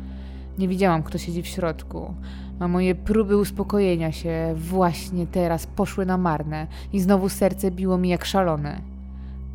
Nie 0.58 0.68
widziałam, 0.68 1.04
kto 1.04 1.18
siedzi 1.18 1.42
w 1.42 1.48
środku, 1.48 2.14
a 2.60 2.68
moje 2.68 2.96
próby 2.96 3.38
uspokojenia 3.38 4.12
się 4.12 4.54
właśnie 4.56 5.28
teraz 5.28 5.68
poszły 5.68 6.06
na 6.06 6.18
marne 6.18 6.68
i 6.94 7.00
znowu 7.00 7.30
serce 7.30 7.72
biło 7.72 7.98
mi 7.98 8.10
jak 8.10 8.26
szalone. 8.26 8.82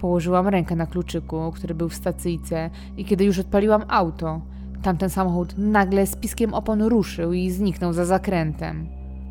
Położyłam 0.01 0.49
rękę 0.49 0.77
na 0.77 0.87
kluczyku, 0.87 1.53
który 1.53 1.75
był 1.75 1.89
w 1.89 1.95
stacyjce 1.95 2.71
i 2.97 3.05
kiedy 3.05 3.25
już 3.25 3.39
odpaliłam 3.39 3.83
auto, 3.89 4.41
tamten 4.83 5.11
samochód 5.11 5.55
nagle 5.59 6.07
z 6.07 6.17
piskiem 6.17 6.55
opon 6.55 6.83
ruszył 6.83 7.33
i 7.33 7.51
zniknął 7.51 7.93
za 7.93 8.05
zakrętem. 8.05 8.87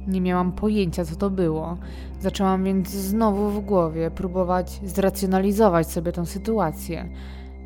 Nie 0.08 0.22
miałam 0.22 0.52
pojęcia, 0.52 1.06
co 1.06 1.16
to 1.16 1.30
było. 1.30 1.78
Zaczęłam 2.20 2.64
więc 2.64 2.90
znowu 2.90 3.50
w 3.50 3.66
głowie 3.66 4.12
próbować 4.12 4.80
zracjonalizować 4.84 5.92
sobie 5.92 6.12
tę 6.12 6.26
sytuację. 6.26 7.10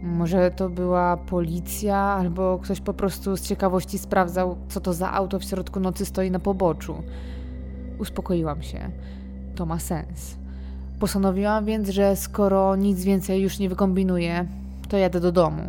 Może 0.04 0.52
to 0.52 0.70
była 0.70 1.18
policja, 1.18 1.98
albo 1.98 2.60
ktoś 2.64 2.82
po 2.82 2.94
prostu 2.94 3.38
z 3.38 3.42
ciekawości 3.42 3.98
sprawdzał, 3.98 4.58
co 4.70 4.80
to 4.80 4.94
za 4.94 5.12
auto 5.12 5.40
w 5.40 5.44
środku 5.44 5.80
nocy 5.80 6.06
stoi 6.06 6.32
na 6.32 6.40
poboczu. 6.40 6.96
Uspokoiłam 8.00 8.62
się. 8.62 8.92
To 9.56 9.66
ma 9.66 9.80
sens. 9.80 10.38
Postanowiłam 11.00 11.66
więc, 11.66 11.90
że 11.90 12.16
skoro 12.16 12.76
nic 12.76 13.04
więcej 13.04 13.42
już 13.42 13.60
nie 13.60 13.70
wykombinuję, 13.70 14.46
to 14.90 14.98
jadę 14.98 15.20
do 15.20 15.32
domu. 15.32 15.64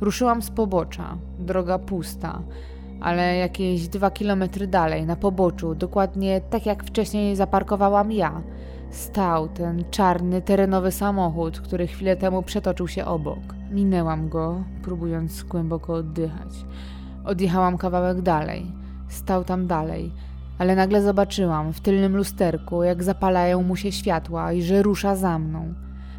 Ruszyłam 0.00 0.42
z 0.42 0.50
pobocza, 0.50 1.16
droga 1.38 1.78
pusta, 1.78 2.42
ale 3.00 3.36
jakieś 3.36 3.88
dwa 3.88 4.10
kilometry 4.10 4.66
dalej, 4.66 5.06
na 5.06 5.16
poboczu, 5.16 5.74
dokładnie 5.74 6.40
tak 6.40 6.66
jak 6.66 6.84
wcześniej 6.84 7.36
zaparkowałam 7.36 8.12
ja, 8.12 8.42
stał 8.90 9.48
ten 9.48 9.84
czarny, 9.90 10.42
terenowy 10.42 10.92
samochód, 10.92 11.60
który 11.60 11.86
chwilę 11.86 12.16
temu 12.16 12.42
przetoczył 12.42 12.88
się 12.88 13.04
obok. 13.04 13.38
Minęłam 13.70 14.28
go, 14.28 14.64
próbując 14.82 15.42
głęboko 15.42 15.94
oddychać. 15.94 16.64
Odjechałam 17.24 17.78
kawałek 17.78 18.22
dalej. 18.22 18.66
Stał 19.08 19.44
tam 19.44 19.66
dalej, 19.66 20.12
ale 20.58 20.76
nagle 20.76 21.02
zobaczyłam 21.02 21.72
w 21.72 21.80
tylnym 21.80 22.16
lusterku, 22.16 22.82
jak 22.82 23.02
zapalają 23.02 23.62
mu 23.62 23.76
się 23.76 23.92
światła 23.92 24.52
i 24.52 24.62
że 24.62 24.82
rusza 24.82 25.16
za 25.16 25.38
mną. 25.38 25.74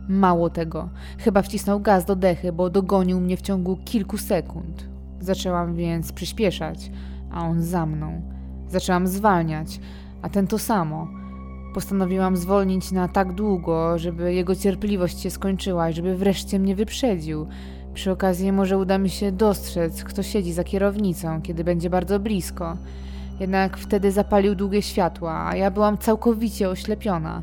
Mało 0.10 0.50
tego, 0.50 0.90
chyba 1.18 1.42
wcisnął 1.42 1.80
gaz 1.80 2.06
do 2.06 2.16
dechy, 2.16 2.52
bo 2.52 2.70
dogonił 2.70 3.20
mnie 3.20 3.38
w 3.38 3.42
ciągu 3.42 3.78
kilku 3.86 4.18
sekund. 4.18 4.90
Zaczęłam 5.20 5.76
więc 5.76 6.12
przyspieszać, 6.12 6.92
a 7.32 7.46
on 7.46 7.62
za 7.62 7.86
mną. 7.86 8.22
Zaczęłam 8.68 9.08
zwalniać, 9.08 9.80
a 10.22 10.30
ten 10.30 10.48
to 10.48 10.60
samo. 10.60 11.08
Postanowiłam 11.74 12.38
zwolnić 12.38 12.92
na 12.92 13.08
tak 13.08 13.34
długo, 13.34 13.98
żeby 13.98 14.34
jego 14.34 14.56
cierpliwość 14.56 15.20
się 15.20 15.30
skończyła 15.30 15.90
i 15.90 15.94
żeby 15.94 16.16
wreszcie 16.16 16.60
mnie 16.60 16.76
wyprzedził. 16.76 17.48
Przy 17.94 18.12
okazji 18.12 18.52
może 18.52 18.78
uda 18.78 18.98
mi 18.98 19.10
się 19.10 19.32
dostrzec, 19.32 20.04
kto 20.04 20.24
siedzi 20.24 20.54
za 20.54 20.64
kierownicą, 20.64 21.42
kiedy 21.42 21.64
będzie 21.64 21.90
bardzo 21.90 22.20
blisko. 22.20 22.78
Jednak 23.40 23.78
wtedy 23.78 24.12
zapalił 24.12 24.56
długie 24.56 24.82
światła, 24.82 25.48
a 25.48 25.56
ja 25.56 25.72
byłam 25.72 25.98
całkowicie 25.98 26.70
oślepiona. 26.70 27.42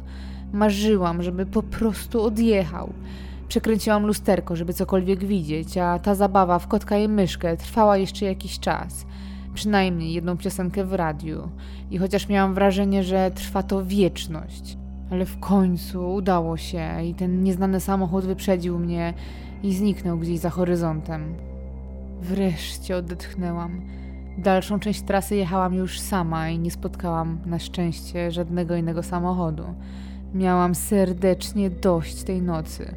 Marzyłam, 0.53 1.23
żeby 1.23 1.47
po 1.47 1.63
prostu 1.63 2.23
odjechał. 2.23 2.93
Przekręciłam 3.49 4.07
lusterko, 4.07 4.57
żeby 4.57 4.73
cokolwiek 4.73 5.25
widzieć, 5.25 5.79
a 5.79 5.99
ta 5.99 6.15
zabawa 6.15 6.59
w 6.59 6.69
kotka 6.69 6.99
i 6.99 7.09
myszkę 7.09 7.57
trwała 7.57 7.97
jeszcze 7.97 8.25
jakiś 8.27 8.59
czas. 8.59 9.07
Przynajmniej 9.55 10.13
jedną 10.13 10.37
piosenkę 10.37 10.85
w 10.85 10.93
radiu. 10.93 11.49
I 11.91 11.99
chociaż 11.99 12.29
miałam 12.29 12.55
wrażenie, 12.55 13.05
że 13.05 13.31
trwa 13.31 13.63
to 13.63 13.85
wieczność. 13.85 14.79
Ale 15.11 15.27
w 15.27 15.41
końcu 15.41 16.15
udało 16.15 16.57
się 16.57 17.05
i 17.05 17.15
ten 17.15 17.43
nieznany 17.43 17.81
samochód 17.81 18.25
wyprzedził 18.25 18.79
mnie 18.79 19.15
i 19.63 19.75
zniknął 19.75 20.19
gdzieś 20.19 20.39
za 20.39 20.51
horyzontem. 20.51 21.35
Wreszcie 22.21 22.97
odetchnęłam. 22.97 23.81
Dalszą 24.39 24.81
część 24.81 25.03
trasy 25.03 25.37
jechałam 25.37 25.75
już 25.75 26.01
sama 26.01 26.49
i 26.49 26.59
nie 26.59 26.71
spotkałam 26.71 27.39
na 27.47 27.59
szczęście 27.59 28.31
żadnego 28.31 28.77
innego 28.77 29.03
samochodu. 29.03 29.65
Miałam 30.35 30.75
serdecznie 30.75 31.71
dość 31.71 32.23
tej 32.23 32.43
nocy. 32.43 32.95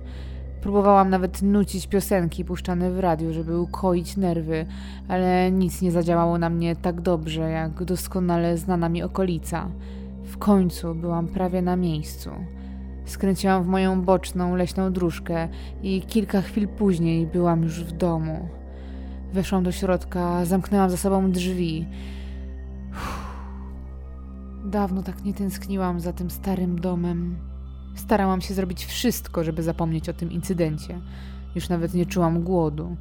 Próbowałam 0.62 1.10
nawet 1.10 1.42
nucić 1.42 1.88
piosenki 1.88 2.46
puszczane 2.46 2.92
w 2.92 3.00
radiu, 3.00 3.34
żeby 3.34 3.60
ukoić 3.60 4.18
nerwy, 4.18 4.66
ale 5.08 5.52
nic 5.52 5.82
nie 5.82 5.92
zadziałało 5.92 6.38
na 6.38 6.50
mnie 6.50 6.76
tak 6.76 7.02
dobrze, 7.02 7.50
jak 7.50 7.84
doskonale 7.84 8.58
znana 8.58 8.90
mi 8.90 9.04
okolica. 9.04 9.68
W 10.24 10.38
końcu 10.38 10.96
byłam 10.96 11.28
prawie 11.28 11.62
na 11.62 11.76
miejscu. 11.76 12.30
Skręciłam 13.06 13.64
w 13.64 13.68
moją 13.68 14.02
boczną, 14.02 14.56
leśną 14.56 14.94
dróżkę 14.94 15.48
i 15.84 16.02
kilka 16.02 16.42
chwil 16.42 16.68
później 16.68 17.28
byłam 17.28 17.64
już 17.64 17.84
w 17.84 17.92
domu. 17.92 18.59
Weszłam 19.34 19.64
do 19.64 19.72
środka, 19.72 20.46
zamknęłam 20.46 20.90
za 20.90 20.98
sobą 20.98 21.32
drzwi. 21.32 21.86
Uff. 22.92 23.30
Dawno 24.66 25.04
tak 25.04 25.24
nie 25.24 25.34
tęskniłam 25.34 26.00
za 26.00 26.14
tym 26.14 26.30
starym 26.30 26.80
domem. 26.80 27.38
Starałam 27.96 28.42
się 28.42 28.54
zrobić 28.54 28.86
wszystko, 28.86 29.44
żeby 29.44 29.64
zapomnieć 29.64 30.10
o 30.10 30.14
tym 30.14 30.32
incydencie. 30.32 31.00
Już 31.56 31.70
nawet 31.70 31.94
nie 31.94 32.06
czułam 32.06 32.44
głodu. 32.44 32.96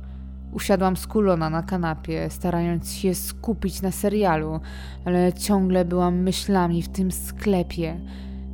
Usiadłam 0.52 0.96
skulona 0.96 1.50
na 1.50 1.62
kanapie, 1.62 2.30
starając 2.30 2.92
się 2.92 3.14
skupić 3.14 3.82
na 3.82 3.90
serialu, 3.90 4.60
ale 5.04 5.32
ciągle 5.32 5.84
byłam 5.84 6.14
myślami 6.14 6.82
w 6.82 6.88
tym 6.88 7.12
sklepie. 7.12 8.00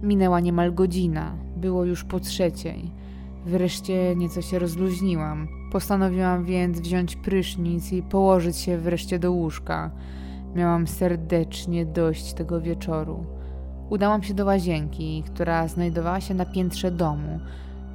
Minęła 0.03 0.41
niemal 0.41 0.75
godzina, 0.75 1.37
było 1.57 1.85
już 1.85 2.05
po 2.05 2.21
trzeciej. 2.21 2.91
Wreszcie 3.47 4.17
nieco 4.17 4.43
się 4.43 4.59
rozluźniłam. 4.59 5.64
Postanowiłam 5.75 6.45
więc 6.45 6.81
wziąć 6.81 7.17
prysznic 7.17 7.93
i 7.93 8.03
położyć 8.03 8.57
się 8.57 8.79
wreszcie 8.79 9.19
do 9.19 9.33
łóżka. 9.33 9.91
Miałam 10.55 10.87
serdecznie 10.87 11.87
dość 11.87 12.33
tego 12.33 12.61
wieczoru. 12.61 13.27
Udałam 13.91 14.23
się 14.23 14.35
do 14.35 14.45
łazienki, 14.45 15.23
która 15.27 15.69
znajdowała 15.69 16.21
się 16.21 16.35
na 16.35 16.45
piętrze 16.45 16.91
domu. 16.91 17.41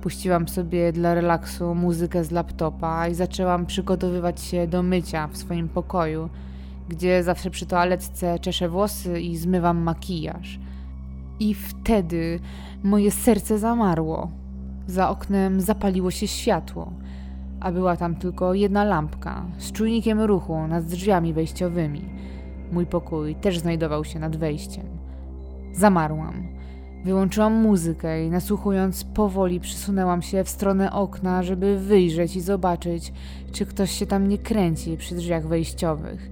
Puściłam 0.01 0.47
sobie 0.47 0.91
dla 0.91 1.13
relaksu 1.13 1.75
muzykę 1.75 2.23
z 2.23 2.31
laptopa 2.31 3.07
i 3.07 3.13
zaczęłam 3.13 3.65
przygotowywać 3.65 4.41
się 4.41 4.67
do 4.67 4.83
mycia 4.83 5.27
w 5.27 5.37
swoim 5.37 5.69
pokoju, 5.69 6.29
gdzie 6.89 7.23
zawsze 7.23 7.49
przy 7.49 7.65
toaletce 7.65 8.39
czeszę 8.39 8.69
włosy 8.69 9.21
i 9.21 9.37
zmywam 9.37 9.77
makijaż. 9.77 10.59
I 11.39 11.53
wtedy 11.53 12.39
moje 12.83 13.11
serce 13.11 13.59
zamarło. 13.59 14.31
Za 14.87 15.09
oknem 15.09 15.61
zapaliło 15.61 16.11
się 16.11 16.27
światło, 16.27 16.93
a 17.59 17.71
była 17.71 17.97
tam 17.97 18.15
tylko 18.15 18.53
jedna 18.53 18.83
lampka 18.83 19.45
z 19.57 19.71
czujnikiem 19.71 20.21
ruchu 20.21 20.67
nad 20.67 20.85
drzwiami 20.85 21.33
wejściowymi. 21.33 22.01
Mój 22.71 22.85
pokój 22.85 23.35
też 23.35 23.59
znajdował 23.59 24.05
się 24.05 24.19
nad 24.19 24.35
wejściem. 24.35 24.85
Zamarłam. 25.73 26.59
Wyłączyłam 27.05 27.53
muzykę 27.53 28.25
i 28.25 28.29
nasłuchując 28.29 29.03
powoli 29.03 29.59
przysunęłam 29.59 30.21
się 30.21 30.43
w 30.43 30.49
stronę 30.49 30.91
okna, 30.91 31.43
żeby 31.43 31.79
wyjrzeć 31.79 32.35
i 32.35 32.41
zobaczyć, 32.41 33.13
czy 33.51 33.65
ktoś 33.65 33.91
się 33.91 34.05
tam 34.05 34.27
nie 34.27 34.37
kręci 34.37 34.97
przy 34.97 35.15
drzwiach 35.15 35.47
wejściowych. 35.47 36.31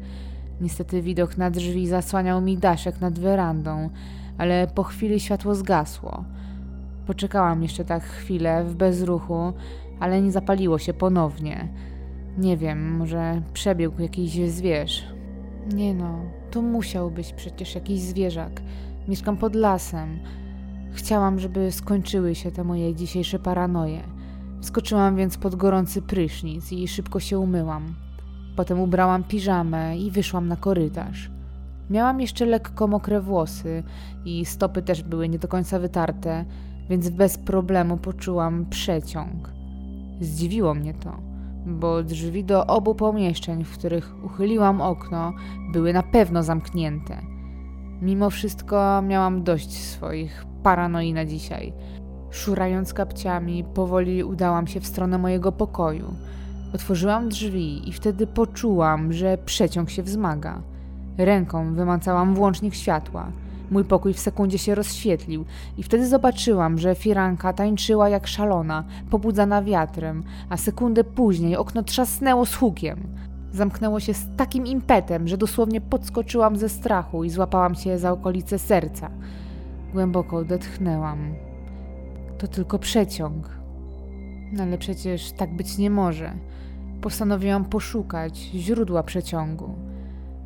Niestety 0.62 1.02
widok 1.02 1.38
na 1.38 1.52
drzwi 1.52 1.88
zasłaniał 1.88 2.42
mi 2.42 2.58
daszek 2.58 3.02
nad 3.02 3.20
werandą, 3.20 3.90
ale 4.38 4.68
po 4.76 4.84
chwili 4.84 5.20
światło 5.20 5.56
zgasło. 5.56 6.24
Poczekałam 7.06 7.64
jeszcze 7.64 7.86
tak 7.86 8.04
chwilę 8.04 8.64
w 8.64 8.76
bezruchu, 8.76 9.54
ale 10.00 10.22
nie 10.22 10.32
zapaliło 10.32 10.80
się 10.80 10.94
ponownie. 10.94 11.68
Nie 12.38 12.58
wiem, 12.58 12.98
może 12.98 13.42
przebiegł 13.54 14.02
jakiś 14.02 14.52
zwierz. 14.52 15.06
Nie 15.74 15.94
no, 15.94 16.20
to 16.52 16.62
musiał 16.62 17.12
być 17.12 17.34
przecież 17.34 17.76
jakiś 17.76 18.02
zwierzak. 18.02 18.62
Mieszkam 19.08 19.38
pod 19.38 19.56
lasem. 19.56 20.20
Chciałam, 20.92 21.40
żeby 21.40 21.72
skończyły 21.72 22.36
się 22.36 22.52
te 22.52 22.64
moje 22.64 22.96
dzisiejsze 22.96 23.40
paranoje. 23.40 24.02
Wskoczyłam 24.62 25.16
więc 25.16 25.38
pod 25.38 25.56
gorący 25.56 26.02
prysznic 26.02 26.72
i 26.72 26.88
szybko 26.88 27.20
się 27.20 27.40
umyłam. 27.40 27.96
Potem 28.56 28.80
ubrałam 28.80 29.24
piżamę 29.24 29.98
i 29.98 30.12
wyszłam 30.12 30.48
na 30.48 30.56
korytarz. 30.56 31.32
Miałam 31.90 32.22
jeszcze 32.22 32.46
lekko 32.46 32.88
mokre 32.88 33.22
włosy 33.22 33.84
i 34.26 34.46
stopy 34.46 34.82
też 34.82 35.04
były 35.04 35.30
nie 35.30 35.40
do 35.40 35.48
końca 35.48 35.80
wytarte, 35.80 36.46
więc 36.90 37.10
bez 37.10 37.38
problemu 37.38 37.98
poczułam 37.98 38.66
przeciąg. 38.70 39.57
Zdziwiło 40.22 40.74
mnie 40.74 40.94
to, 40.94 41.12
bo 41.66 42.04
drzwi 42.04 42.44
do 42.44 42.68
obu 42.68 42.96
pomieszczeń, 42.96 43.64
w 43.64 43.78
których 43.78 44.16
uchyliłam 44.24 44.82
okno, 44.82 45.34
były 45.72 45.94
na 45.94 46.04
pewno 46.04 46.44
zamknięte. 46.44 47.22
Mimo 48.02 48.30
wszystko 48.30 49.02
miałam 49.02 49.44
dość 49.44 49.78
swoich 49.78 50.46
paranoi 50.64 51.14
na 51.14 51.26
dzisiaj. 51.26 51.74
Szurając 52.32 52.94
kapciami, 52.94 53.64
powoli 53.64 54.24
udałam 54.24 54.68
się 54.68 54.80
w 54.80 54.88
stronę 54.88 55.18
mojego 55.18 55.52
pokoju. 55.52 56.14
Otworzyłam 56.74 57.30
drzwi 57.30 57.90
i 57.90 57.94
wtedy 57.94 58.28
poczułam, 58.28 59.14
że 59.14 59.38
przeciąg 59.46 59.90
się 59.90 60.04
wzmaga. 60.04 60.62
Ręką 61.18 61.76
wymacałam 61.76 62.36
włącznik 62.36 62.76
światła. 62.76 63.32
Mój 63.72 63.84
pokój 63.84 64.14
w 64.14 64.20
sekundzie 64.20 64.58
się 64.58 64.76
rozświetlił 64.76 65.46
i 65.78 65.84
wtedy 65.84 66.08
zobaczyłam, 66.08 66.78
że 66.80 66.96
firanka 66.96 67.54
tańczyła 67.54 68.10
jak 68.10 68.28
szalona, 68.28 68.84
pobudzana 69.10 69.64
wiatrem, 69.64 70.24
a 70.50 70.58
sekundę 70.58 71.04
później 71.04 71.56
okno 71.56 71.84
trzasnęło 71.84 72.46
z 72.46 72.56
hukiem. 72.56 73.08
Zamknęło 73.52 74.00
się 74.00 74.14
z 74.14 74.26
takim 74.38 74.68
impetem, 74.68 75.28
że 75.28 75.38
dosłownie 75.38 75.82
podskoczyłam 75.82 76.58
ze 76.58 76.70
strachu 76.70 77.24
i 77.24 77.30
złapałam 77.30 77.76
się 77.76 77.98
za 77.98 78.12
okolice 78.12 78.60
serca. 78.60 79.10
Głęboko 79.94 80.38
odetchnęłam. 80.38 81.34
To 82.38 82.48
tylko 82.48 82.80
przeciąg. 82.80 83.50
No 84.52 84.64
ale 84.64 84.78
przecież 84.78 85.32
tak 85.32 85.56
być 85.56 85.78
nie 85.78 85.90
może. 85.90 86.34
Postanowiłam 87.02 87.66
poszukać 87.66 88.38
źródła 88.38 89.04
przeciągu. 89.04 89.76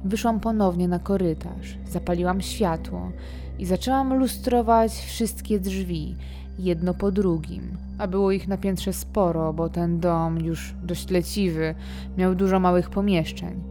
Wyszłam 0.06 0.40
ponownie 0.40 0.88
na 0.88 1.00
korytarz, 1.00 1.78
zapaliłam 1.90 2.42
światło 2.42 3.12
i 3.60 3.66
zaczęłam 3.66 4.14
lustrować 4.14 4.92
wszystkie 4.92 5.60
drzwi, 5.60 6.16
jedno 6.60 6.94
po 6.94 7.12
drugim. 7.12 7.78
A 7.98 8.08
było 8.08 8.32
ich 8.32 8.48
na 8.48 8.58
piętrze 8.58 8.94
sporo, 8.94 9.54
bo 9.54 9.70
ten 9.70 10.00
dom, 10.00 10.40
już 10.40 10.76
dość 10.84 11.10
leciwy, 11.10 11.76
miał 12.18 12.36
dużo 12.36 12.60
małych 12.60 12.90
pomieszczeń. 12.90 13.62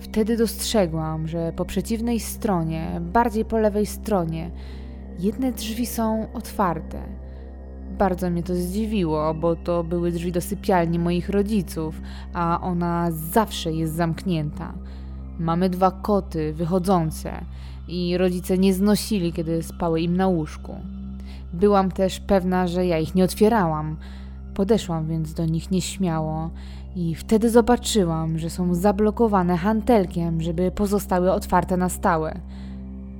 Wtedy 0.00 0.36
dostrzegłam, 0.36 1.28
że 1.28 1.52
po 1.56 1.64
przeciwnej 1.64 2.20
stronie, 2.20 3.00
bardziej 3.12 3.44
po 3.44 3.58
lewej 3.58 3.86
stronie, 3.86 4.50
jedne 5.18 5.52
drzwi 5.52 5.86
są 5.86 6.32
otwarte. 6.32 7.02
Bardzo 7.98 8.30
mnie 8.30 8.42
to 8.42 8.54
zdziwiło, 8.54 9.34
bo 9.34 9.56
to 9.56 9.84
były 9.84 10.12
drzwi 10.12 10.32
do 10.32 10.40
sypialni 10.40 10.98
moich 10.98 11.28
rodziców, 11.28 12.00
a 12.32 12.60
ona 12.62 13.10
zawsze 13.10 13.72
jest 13.72 13.94
zamknięta. 13.94 14.74
Mamy 15.38 15.70
dwa 15.70 15.90
koty 15.90 16.52
wychodzące 16.52 17.44
i 17.88 18.18
rodzice 18.18 18.58
nie 18.58 18.74
znosili, 18.74 19.32
kiedy 19.32 19.62
spały 19.62 20.00
im 20.00 20.16
na 20.16 20.28
łóżku. 20.28 20.74
Byłam 21.52 21.90
też 21.90 22.20
pewna, 22.20 22.66
że 22.66 22.86
ja 22.86 22.98
ich 22.98 23.14
nie 23.14 23.24
otwierałam. 23.24 23.96
Podeszłam 24.54 25.08
więc 25.08 25.34
do 25.34 25.44
nich 25.46 25.70
nieśmiało 25.70 26.50
i 26.96 27.14
wtedy 27.14 27.50
zobaczyłam, 27.50 28.38
że 28.38 28.50
są 28.50 28.74
zablokowane 28.74 29.56
hantelkiem, 29.56 30.42
żeby 30.42 30.70
pozostały 30.70 31.32
otwarte 31.32 31.76
na 31.76 31.88
stałe. 31.88 32.40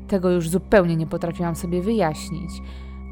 Tego 0.09 0.31
już 0.31 0.49
zupełnie 0.49 0.97
nie 0.97 1.07
potrafiłam 1.07 1.57
sobie 1.57 1.83
wyjaśnić. 1.83 2.51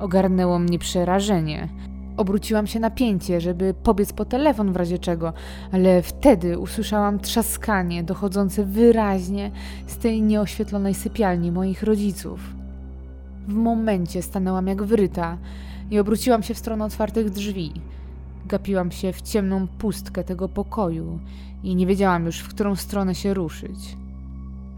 Ogarnęło 0.00 0.58
mnie 0.58 0.78
przerażenie. 0.78 1.68
Obróciłam 2.16 2.66
się 2.66 2.80
na 2.80 2.90
pięcie, 2.90 3.40
żeby 3.40 3.74
pobiec 3.82 4.12
po 4.12 4.24
telefon 4.24 4.72
w 4.72 4.76
razie 4.76 4.98
czego, 4.98 5.32
ale 5.72 6.02
wtedy 6.02 6.58
usłyszałam 6.58 7.18
trzaskanie 7.18 8.02
dochodzące 8.02 8.64
wyraźnie 8.64 9.50
z 9.86 9.96
tej 9.96 10.22
nieoświetlonej 10.22 10.94
sypialni 10.94 11.52
moich 11.52 11.82
rodziców. 11.82 12.40
W 13.48 13.54
momencie 13.54 14.22
stanęłam 14.22 14.66
jak 14.66 14.82
wryta 14.82 15.38
i 15.90 15.98
obróciłam 15.98 16.42
się 16.42 16.54
w 16.54 16.58
stronę 16.58 16.84
otwartych 16.84 17.30
drzwi. 17.30 17.72
Gapiłam 18.46 18.90
się 18.90 19.12
w 19.12 19.22
ciemną 19.22 19.68
pustkę 19.68 20.24
tego 20.24 20.48
pokoju 20.48 21.18
i 21.62 21.76
nie 21.76 21.86
wiedziałam 21.86 22.26
już, 22.26 22.38
w 22.38 22.48
którą 22.48 22.76
stronę 22.76 23.14
się 23.14 23.34
ruszyć. 23.34 23.96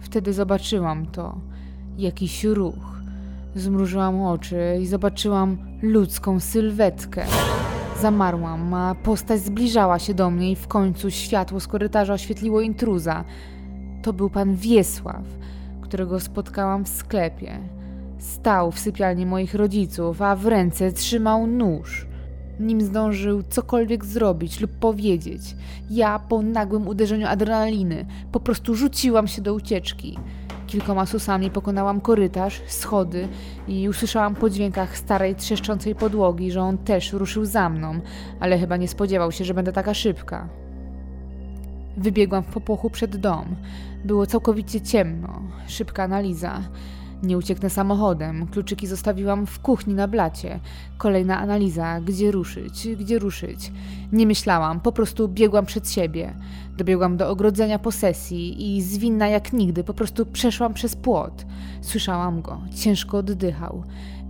Wtedy 0.01 0.33
zobaczyłam 0.33 1.07
to, 1.07 1.40
jakiś 1.99 2.44
ruch. 2.44 2.95
Zmrużyłam 3.56 4.22
oczy 4.22 4.78
i 4.82 4.86
zobaczyłam 4.86 5.56
ludzką 5.82 6.40
sylwetkę. 6.40 7.26
Zamarłam, 8.00 8.74
a 8.74 8.94
postać 8.94 9.40
zbliżała 9.40 9.98
się 9.98 10.14
do 10.14 10.30
mnie 10.30 10.50
i 10.50 10.56
w 10.56 10.68
końcu 10.68 11.10
światło 11.10 11.60
z 11.60 11.66
korytarza 11.66 12.14
oświetliło 12.14 12.60
intruza. 12.60 13.24
To 14.02 14.12
był 14.12 14.30
pan 14.30 14.54
Wiesław, 14.54 15.24
którego 15.80 16.20
spotkałam 16.20 16.84
w 16.84 16.88
sklepie. 16.88 17.58
Stał 18.18 18.72
w 18.72 18.78
sypialni 18.78 19.26
moich 19.26 19.54
rodziców, 19.54 20.22
a 20.22 20.36
w 20.36 20.46
ręce 20.46 20.92
trzymał 20.92 21.46
nóż. 21.46 22.06
Nim 22.60 22.80
zdążył 22.80 23.42
cokolwiek 23.42 24.04
zrobić 24.04 24.60
lub 24.60 24.70
powiedzieć, 24.70 25.56
ja 25.90 26.18
po 26.18 26.42
nagłym 26.42 26.88
uderzeniu 26.88 27.26
adrenaliny 27.26 28.06
po 28.32 28.40
prostu 28.40 28.74
rzuciłam 28.74 29.28
się 29.28 29.42
do 29.42 29.54
ucieczki. 29.54 30.18
Kilkoma 30.66 31.07
susami 31.07 31.50
pokonałam 31.50 32.00
korytarz, 32.00 32.62
schody 32.66 33.29
i 33.68 33.88
usłyszałam 33.88 34.35
po 34.35 34.50
dźwiękach 34.50 34.98
starej, 34.98 35.35
trzeszczącej 35.35 35.94
podłogi, 35.94 36.52
że 36.52 36.62
on 36.62 36.79
też 36.79 37.12
ruszył 37.12 37.44
za 37.44 37.68
mną, 37.68 38.00
ale 38.40 38.59
chyba 38.59 38.76
nie 38.76 38.88
spodziewał 38.88 39.33
się, 39.33 39.44
że 39.44 39.55
będę 39.55 39.72
taka 39.72 39.94
szybka. 39.94 40.48
Wybiegłam 41.96 42.42
w 42.42 42.46
popłochu 42.46 42.90
przed 42.90 43.16
dom. 43.16 43.57
Było 44.05 44.26
całkowicie 44.26 44.81
ciemno. 44.81 45.42
Szybka 45.66 46.02
analiza. 46.02 46.61
Nie 47.22 47.38
ucieknę 47.38 47.70
samochodem. 47.70 48.46
Kluczyki 48.46 48.87
zostawiłam 48.87 49.46
w 49.46 49.61
kuchni 49.61 49.94
na 49.94 50.09
blacie. 50.09 50.61
Kolejna 50.98 51.38
analiza. 51.38 52.00
Gdzie 52.00 52.31
ruszyć? 52.31 52.88
Gdzie 52.96 53.18
ruszyć? 53.18 53.72
Nie 54.12 54.26
myślałam, 54.26 54.81
po 54.81 54.92
prostu 54.92 55.29
biegłam 55.29 55.66
przed 55.66 55.90
siebie. 55.90 56.35
Dobiegłam 56.76 57.16
do 57.16 57.30
ogrodzenia 57.30 57.78
posesji 57.78 58.76
i 58.76 58.82
zwinna 58.82 59.28
jak 59.28 59.52
nigdy 59.52 59.84
po 59.84 59.94
prostu 59.94 60.26
przeszłam 60.26 60.74
przez 60.74 60.96
płot. 60.96 61.46
Słyszałam 61.80 62.42
go. 62.42 62.60
Ciężko 62.74 63.18
oddychał. 63.18 63.82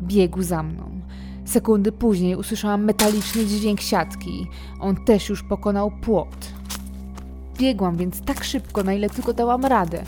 Biegł 0.03 0.43
za 0.43 0.63
mną. 0.63 1.01
Sekundy 1.45 1.93
później 1.93 2.37
usłyszałam 2.37 2.85
metaliczny 2.85 3.47
dźwięk 3.47 3.81
siatki. 3.81 4.47
On 4.81 4.97
też 4.97 5.29
już 5.29 5.43
pokonał 5.43 5.91
płot. 5.91 6.53
Biegłam 7.59 7.97
więc 7.97 8.21
tak 8.21 8.45
szybko, 8.45 8.83
na 8.83 8.93
ile 8.93 9.11
tylko 9.11 9.33
dałam 9.33 9.65
radę, 9.65 10.03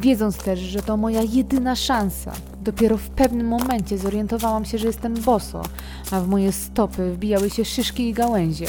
wiedząc 0.00 0.36
też, 0.36 0.60
że 0.60 0.82
to 0.82 0.96
moja 0.96 1.22
jedyna 1.22 1.76
szansa. 1.76 2.32
Dopiero 2.64 2.96
w 2.96 3.10
pewnym 3.10 3.48
momencie 3.48 3.98
zorientowałam 3.98 4.64
się, 4.64 4.78
że 4.78 4.86
jestem 4.86 5.14
boso, 5.14 5.62
a 6.10 6.20
w 6.20 6.28
moje 6.28 6.52
stopy 6.52 7.12
wbijały 7.12 7.50
się 7.50 7.64
szyszki 7.64 8.08
i 8.08 8.12
gałęzie. 8.12 8.66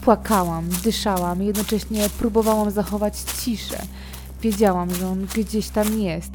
Płakałam, 0.00 0.68
dyszałam, 0.84 1.42
jednocześnie 1.42 2.10
próbowałam 2.18 2.70
zachować 2.70 3.14
ciszę. 3.18 3.82
Wiedziałam, 4.42 4.94
że 4.94 5.08
on 5.08 5.26
gdzieś 5.36 5.68
tam 5.68 6.00
jest, 6.00 6.32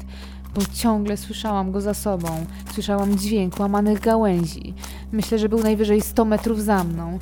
bo 0.54 0.62
ciągle 0.74 1.16
słyszałam 1.16 1.72
go 1.72 1.80
za 1.80 1.94
sobą. 1.94 2.46
Słyszałam 2.74 3.18
dźwięk 3.18 3.60
łamanych 3.60 4.00
gałęzi. 4.00 4.74
Myślę, 5.12 5.38
że 5.38 5.48
był 5.48 5.58
najwyżej 5.62 6.00
100 6.00 6.24
metrów 6.24 6.62
za 6.62 6.84
mną. 6.84 7.18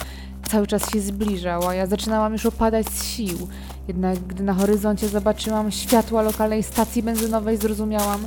Cały 0.50 0.66
czas 0.66 0.90
się 0.90 1.00
zbliżał, 1.00 1.68
a 1.68 1.74
ja 1.74 1.87
zaczynałam 1.87 2.33
już 2.33 2.46
opadać 2.46 2.88
z 2.88 3.04
sił. 3.04 3.48
Jednak 3.88 4.18
gdy 4.18 4.42
na 4.42 4.54
horyzoncie 4.54 5.09
zobaczyłam 5.09 5.70
światła 5.70 6.22
lokalnej 6.22 6.62
stacji 6.62 7.02
benzynowej, 7.02 7.57
zrozumiałam, 7.57 8.20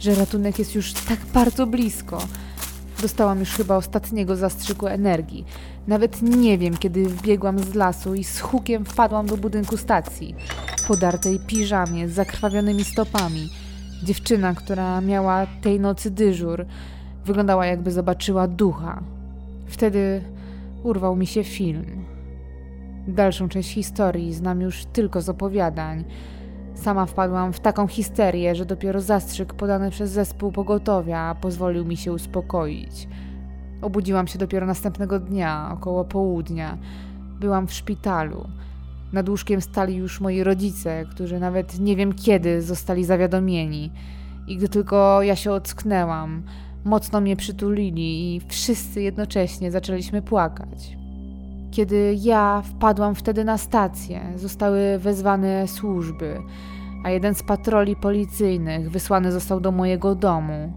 że 0.00 0.14
ratunek 0.14 0.58
jest 0.58 0.74
już 0.74 0.92
tak 0.92 1.18
bardzo 1.34 1.66
blisko. 1.66 2.18
Dostałam 3.02 3.40
już 3.40 3.50
chyba 3.50 3.76
ostatniego 3.76 4.36
zastrzyku 4.36 4.86
energii. 4.86 5.44
Nawet 5.86 6.22
nie 6.22 6.58
wiem, 6.58 6.76
kiedy 6.76 7.04
wbiegłam 7.08 7.58
z 7.58 7.74
lasu 7.74 8.14
i 8.14 8.24
z 8.24 8.40
hukiem 8.40 8.84
wpadłam 8.84 9.26
do 9.26 9.36
budynku 9.36 9.76
stacji. 9.76 10.34
W 10.78 10.86
podartej 10.86 11.38
piżamie 11.46 12.08
z 12.08 12.12
zakrwawionymi 12.12 12.84
stopami. 12.84 13.48
Dziewczyna, 14.02 14.54
która 14.54 15.00
miała 15.00 15.46
tej 15.46 15.80
nocy 15.80 16.10
dyżur, 16.10 16.66
wyglądała 17.24 17.66
jakby 17.66 17.90
zobaczyła 17.90 18.48
ducha. 18.48 19.02
Wtedy 19.66 20.22
urwał 20.82 21.16
mi 21.16 21.26
się 21.26 21.44
film. 21.44 21.84
Dalszą 23.08 23.48
część 23.48 23.70
historii 23.70 24.34
znam 24.34 24.60
już 24.60 24.84
tylko 24.84 25.22
z 25.22 25.28
opowiadań. 25.28 26.04
Sama 26.82 27.06
wpadłam 27.06 27.52
w 27.52 27.60
taką 27.60 27.86
histerię, 27.86 28.54
że 28.54 28.64
dopiero 28.64 29.00
zastrzyk 29.00 29.54
podany 29.54 29.90
przez 29.90 30.10
zespół 30.10 30.52
pogotowia 30.52 31.36
pozwolił 31.40 31.84
mi 31.84 31.96
się 31.96 32.12
uspokoić. 32.12 33.08
Obudziłam 33.82 34.26
się 34.26 34.38
dopiero 34.38 34.66
następnego 34.66 35.20
dnia, 35.20 35.70
około 35.72 36.04
południa. 36.04 36.78
Byłam 37.40 37.66
w 37.66 37.72
szpitalu. 37.72 38.48
Nad 39.12 39.28
łóżkiem 39.28 39.60
stali 39.60 39.96
już 39.96 40.20
moi 40.20 40.42
rodzice, 40.42 41.04
którzy 41.10 41.40
nawet 41.40 41.80
nie 41.80 41.96
wiem 41.96 42.12
kiedy 42.12 42.62
zostali 42.62 43.04
zawiadomieni. 43.04 43.92
I 44.48 44.56
gdy 44.56 44.68
tylko 44.68 45.22
ja 45.22 45.36
się 45.36 45.52
ocknęłam, 45.52 46.42
mocno 46.84 47.20
mnie 47.20 47.36
przytulili 47.36 48.36
i 48.36 48.40
wszyscy 48.48 49.02
jednocześnie 49.02 49.70
zaczęliśmy 49.70 50.22
płakać. 50.22 50.97
Kiedy 51.78 52.16
ja 52.22 52.62
wpadłam 52.64 53.14
wtedy 53.14 53.44
na 53.44 53.58
stację, 53.58 54.20
zostały 54.36 54.98
wezwane 54.98 55.68
służby, 55.68 56.42
a 57.04 57.10
jeden 57.10 57.34
z 57.34 57.42
patroli 57.42 57.96
policyjnych 57.96 58.90
wysłany 58.90 59.32
został 59.32 59.60
do 59.60 59.72
mojego 59.72 60.14
domu. 60.14 60.72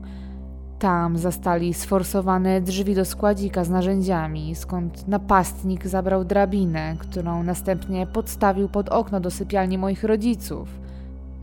Tam 0.79 1.17
zastali 1.17 1.73
sforsowane 1.73 2.61
drzwi 2.61 2.95
do 2.95 3.05
składzika 3.05 3.63
z 3.63 3.69
narzędziami, 3.69 4.55
skąd 4.55 5.07
napastnik 5.07 5.87
zabrał 5.87 6.25
drabinę, 6.25 6.95
którą 6.99 7.43
następnie 7.43 8.07
podstawił 8.07 8.69
pod 8.69 8.89
okno 8.89 9.19
do 9.19 9.31
sypialni 9.31 9.77
moich 9.77 10.03
rodziców. 10.03 10.69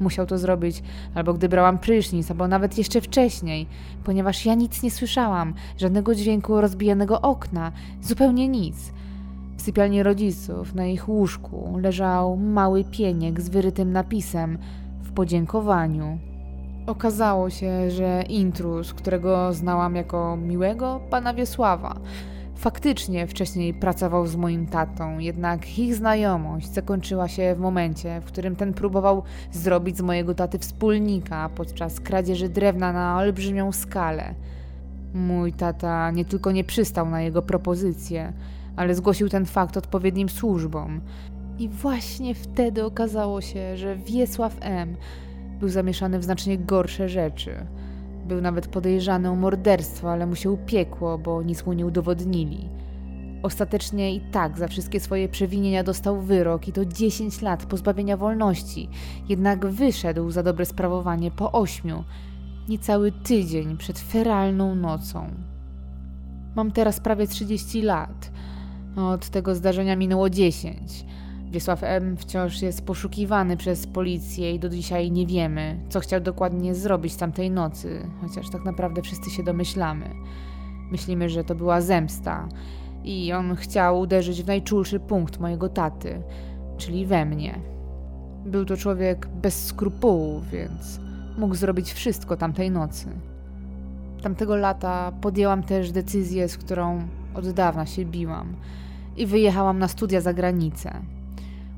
Musiał 0.01 0.27
to 0.27 0.39
zrobić 0.39 0.83
albo 1.15 1.35
gdy 1.35 1.49
brałam 1.49 1.79
prysznic, 1.79 2.31
albo 2.31 2.49
nawet 2.49 2.79
jeszcze 2.79 3.01
wcześniej, 3.01 3.67
ponieważ 4.05 4.47
ja 4.47 4.55
nic 4.55 4.83
nie 4.83 4.91
słyszałam, 4.91 5.55
żadnego 5.77 6.15
dźwięku 6.15 6.61
rozbijanego 6.61 7.21
okna, 7.21 7.73
zupełnie 8.03 8.49
nic. 8.49 8.98
Sypialni 9.69 10.03
rodziców, 10.03 10.75
na 10.75 10.87
ich 10.87 11.09
łóżku, 11.09 11.79
leżał 11.81 12.37
mały 12.37 12.85
pieniek 12.85 13.41
z 13.41 13.49
wyrytym 13.49 13.93
napisem 13.93 14.59
w 15.03 15.13
podziękowaniu. 15.13 16.19
Okazało 16.87 17.51
się, 17.51 17.91
że 17.91 18.23
intruz, 18.29 18.95
którego 18.95 19.53
znałam 19.53 19.97
jako 19.97 20.37
miłego 20.37 21.01
pana 21.11 21.35
Wiesława, 21.35 22.01
faktycznie 22.57 23.27
wcześniej 23.27 23.75
pracował 23.75 24.27
z 24.27 24.37
moim 24.37 24.67
tatą, 24.67 25.19
jednak 25.19 25.79
ich 25.79 25.95
znajomość 25.95 26.69
zakończyła 26.69 27.29
się 27.29 27.55
w 27.55 27.59
momencie, 27.59 28.21
w 28.21 28.25
którym 28.25 28.57
ten 28.57 28.75
próbował 28.75 29.23
zrobić 29.53 29.97
z 29.97 30.03
mojego 30.03 30.35
taty 30.35 30.59
wspólnika 30.59 31.49
podczas 31.55 32.01
kradzieży 32.01 32.49
drewna 32.49 32.93
na 32.93 33.17
olbrzymią 33.19 33.73
skalę. 33.73 34.35
Mój 35.15 35.53
tata 35.53 36.11
nie 36.11 36.25
tylko 36.25 36.53
nie 36.53 36.65
przystał 36.65 37.11
na 37.11 37.23
jego 37.23 37.43
propozycję, 37.43 38.33
ale 38.79 38.95
zgłosił 38.95 39.29
ten 39.29 39.47
fakt 39.47 39.77
odpowiednim 39.77 40.29
służbom. 40.29 41.01
I 41.59 41.69
właśnie 41.69 42.35
wtedy 42.35 42.85
okazało 42.85 43.41
się, 43.41 43.77
że 43.77 43.97
Wiesław 43.97 44.57
M. 44.61 44.97
był 45.61 45.69
zamieszany 45.69 46.19
w 46.19 46.25
znacznie 46.25 46.59
gorsze 46.59 47.09
rzeczy. 47.09 47.67
Był 48.29 48.41
nawet 48.41 48.69
podejrzany 48.69 49.31
o 49.31 49.35
morderstwo, 49.35 50.13
ale 50.13 50.27
mu 50.27 50.35
się 50.37 50.51
upiekło, 50.51 51.19
bo 51.19 51.43
nic 51.43 51.67
mu 51.67 51.73
nie 51.73 51.87
udowodnili. 51.87 52.69
Ostatecznie 53.43 54.15
i 54.15 54.21
tak 54.21 54.59
za 54.59 54.69
wszystkie 54.69 55.01
swoje 55.01 55.29
przewinienia 55.29 55.85
dostał 55.85 56.21
wyrok 56.21 56.69
i 56.69 56.73
to 56.73 56.85
10 56.85 57.43
lat 57.43 57.67
pozbawienia 57.67 58.17
wolności, 58.17 58.89
jednak 59.29 59.67
wyszedł 59.67 60.31
za 60.31 60.43
dobre 60.43 60.67
sprawowanie 60.67 61.31
po 61.31 61.53
ośmiu, 61.53 62.05
niecały 62.69 63.13
tydzień 63.13 63.77
przed 63.77 63.99
feralną 63.99 64.75
nocą. 64.75 65.31
Mam 66.57 66.73
teraz 66.73 67.01
prawie 67.01 67.27
30 67.27 67.83
lat. 67.83 68.31
Od 68.99 69.29
tego 69.29 69.55
zdarzenia 69.55 69.97
minęło 69.97 70.31
10. 70.31 71.05
Wiesław 71.51 71.83
M. 71.83 72.17
wciąż 72.17 72.63
jest 72.63 72.87
poszukiwany 72.87 73.57
przez 73.57 73.87
policję 73.87 74.55
i 74.55 74.59
do 74.59 74.69
dzisiaj 74.69 75.11
nie 75.11 75.27
wiemy, 75.27 75.81
co 75.89 76.01
chciał 76.01 76.21
dokładnie 76.21 76.75
zrobić 76.75 77.17
tamtej 77.17 77.51
nocy, 77.51 78.07
chociaż 78.21 78.51
tak 78.51 78.65
naprawdę 78.65 79.03
wszyscy 79.03 79.31
się 79.31 79.43
domyślamy. 79.43 80.11
Myślimy, 80.91 81.29
że 81.29 81.45
to 81.45 81.55
była 81.55 81.81
zemsta 81.81 82.49
i 83.05 83.33
on 83.33 83.57
chciał 83.57 84.01
uderzyć 84.01 84.43
w 84.43 84.47
najczulszy 84.47 85.01
punkt 85.01 85.41
mojego 85.41 85.69
taty, 85.69 86.23
czyli 86.77 87.07
we 87.07 87.25
mnie. 87.25 87.61
Był 88.47 88.65
to 88.65 88.77
człowiek 88.77 89.27
bez 89.27 89.67
skrupułów, 89.67 90.51
więc 90.51 91.01
mógł 91.39 91.55
zrobić 91.55 91.93
wszystko 91.93 92.37
tamtej 92.37 92.71
nocy. 92.71 93.07
Tamtego 94.23 94.57
lata 94.57 95.13
podjęłam 95.21 95.63
też 95.63 95.93
decyzję, 95.93 96.49
z 96.49 96.59
którą 96.59 97.09
od 97.35 97.51
dawna 97.51 97.87
się 97.87 98.05
biłam 98.05 98.57
i 99.19 99.27
wyjechałam 99.27 99.79
na 99.79 99.89
studia 99.89 100.21
za 100.21 100.35
granicę. 100.35 101.01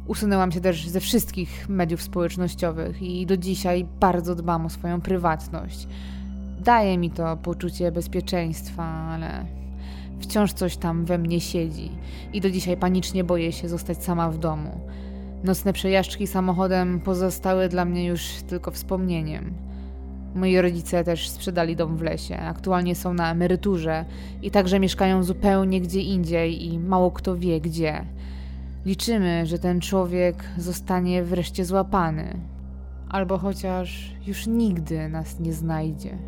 Usunęłam 0.07 0.53
się 0.53 0.61
też 0.61 0.89
ze 0.89 1.01
wszystkich 1.01 1.69
mediów 1.69 2.03
społecznościowych 2.03 3.03
i 3.03 3.27
do 3.27 3.37
dzisiaj 3.37 3.87
bardzo 4.01 4.35
dbam 4.35 4.67
o 4.67 4.71
swoją 4.71 5.01
prywatność. 5.01 5.87
Daje 6.61 6.99
mi 6.99 7.11
to 7.11 7.37
poczucie 7.37 7.93
bezpieczeństwa, 7.93 8.83
ale 8.85 9.47
wciąż 10.21 10.53
coś 10.53 10.77
tam 10.77 11.05
we 11.05 11.19
mnie 11.19 11.41
siedzi 11.41 11.91
i 12.33 12.41
do 12.41 12.51
dzisiaj 12.51 12.77
panicznie 12.77 13.25
boję 13.25 13.53
się 13.53 13.69
zostać 13.69 14.05
sama 14.05 14.31
w 14.31 14.39
domu. 14.39 14.81
Nocne 15.45 15.73
przejażdżki 15.73 16.27
samochodem 16.27 17.01
pozostały 17.01 17.69
dla 17.69 17.85
mnie 17.85 18.07
już 18.07 18.23
tylko 18.49 18.71
wspomnieniem. 18.71 19.55
Moi 20.35 20.61
rodzice 20.61 21.05
też 21.05 21.29
sprzedali 21.29 21.77
dom 21.77 21.97
w 21.97 22.03
lesie. 22.03 22.37
Aktualnie 22.37 22.95
są 22.95 23.15
na 23.15 23.31
emeryturze 23.31 24.05
i 24.43 24.51
także 24.51 24.81
mieszkają 24.81 25.23
zupełnie 25.23 25.81
gdzie 25.81 26.01
indziej 26.01 26.65
i 26.65 26.79
mało 26.79 27.11
kto 27.11 27.37
wie 27.37 27.61
gdzie. 27.61 28.05
Liczymy, 28.87 29.47
że 29.47 29.59
ten 29.59 29.81
człowiek 29.81 30.45
zostanie 30.59 31.23
wreszcie 31.23 31.65
złapany, 31.65 32.41
albo 33.09 33.39
chociaż 33.39 34.15
już 34.27 34.47
nigdy 34.47 35.09
nas 35.09 35.41
nie 35.41 35.53
znajdzie. 35.53 36.19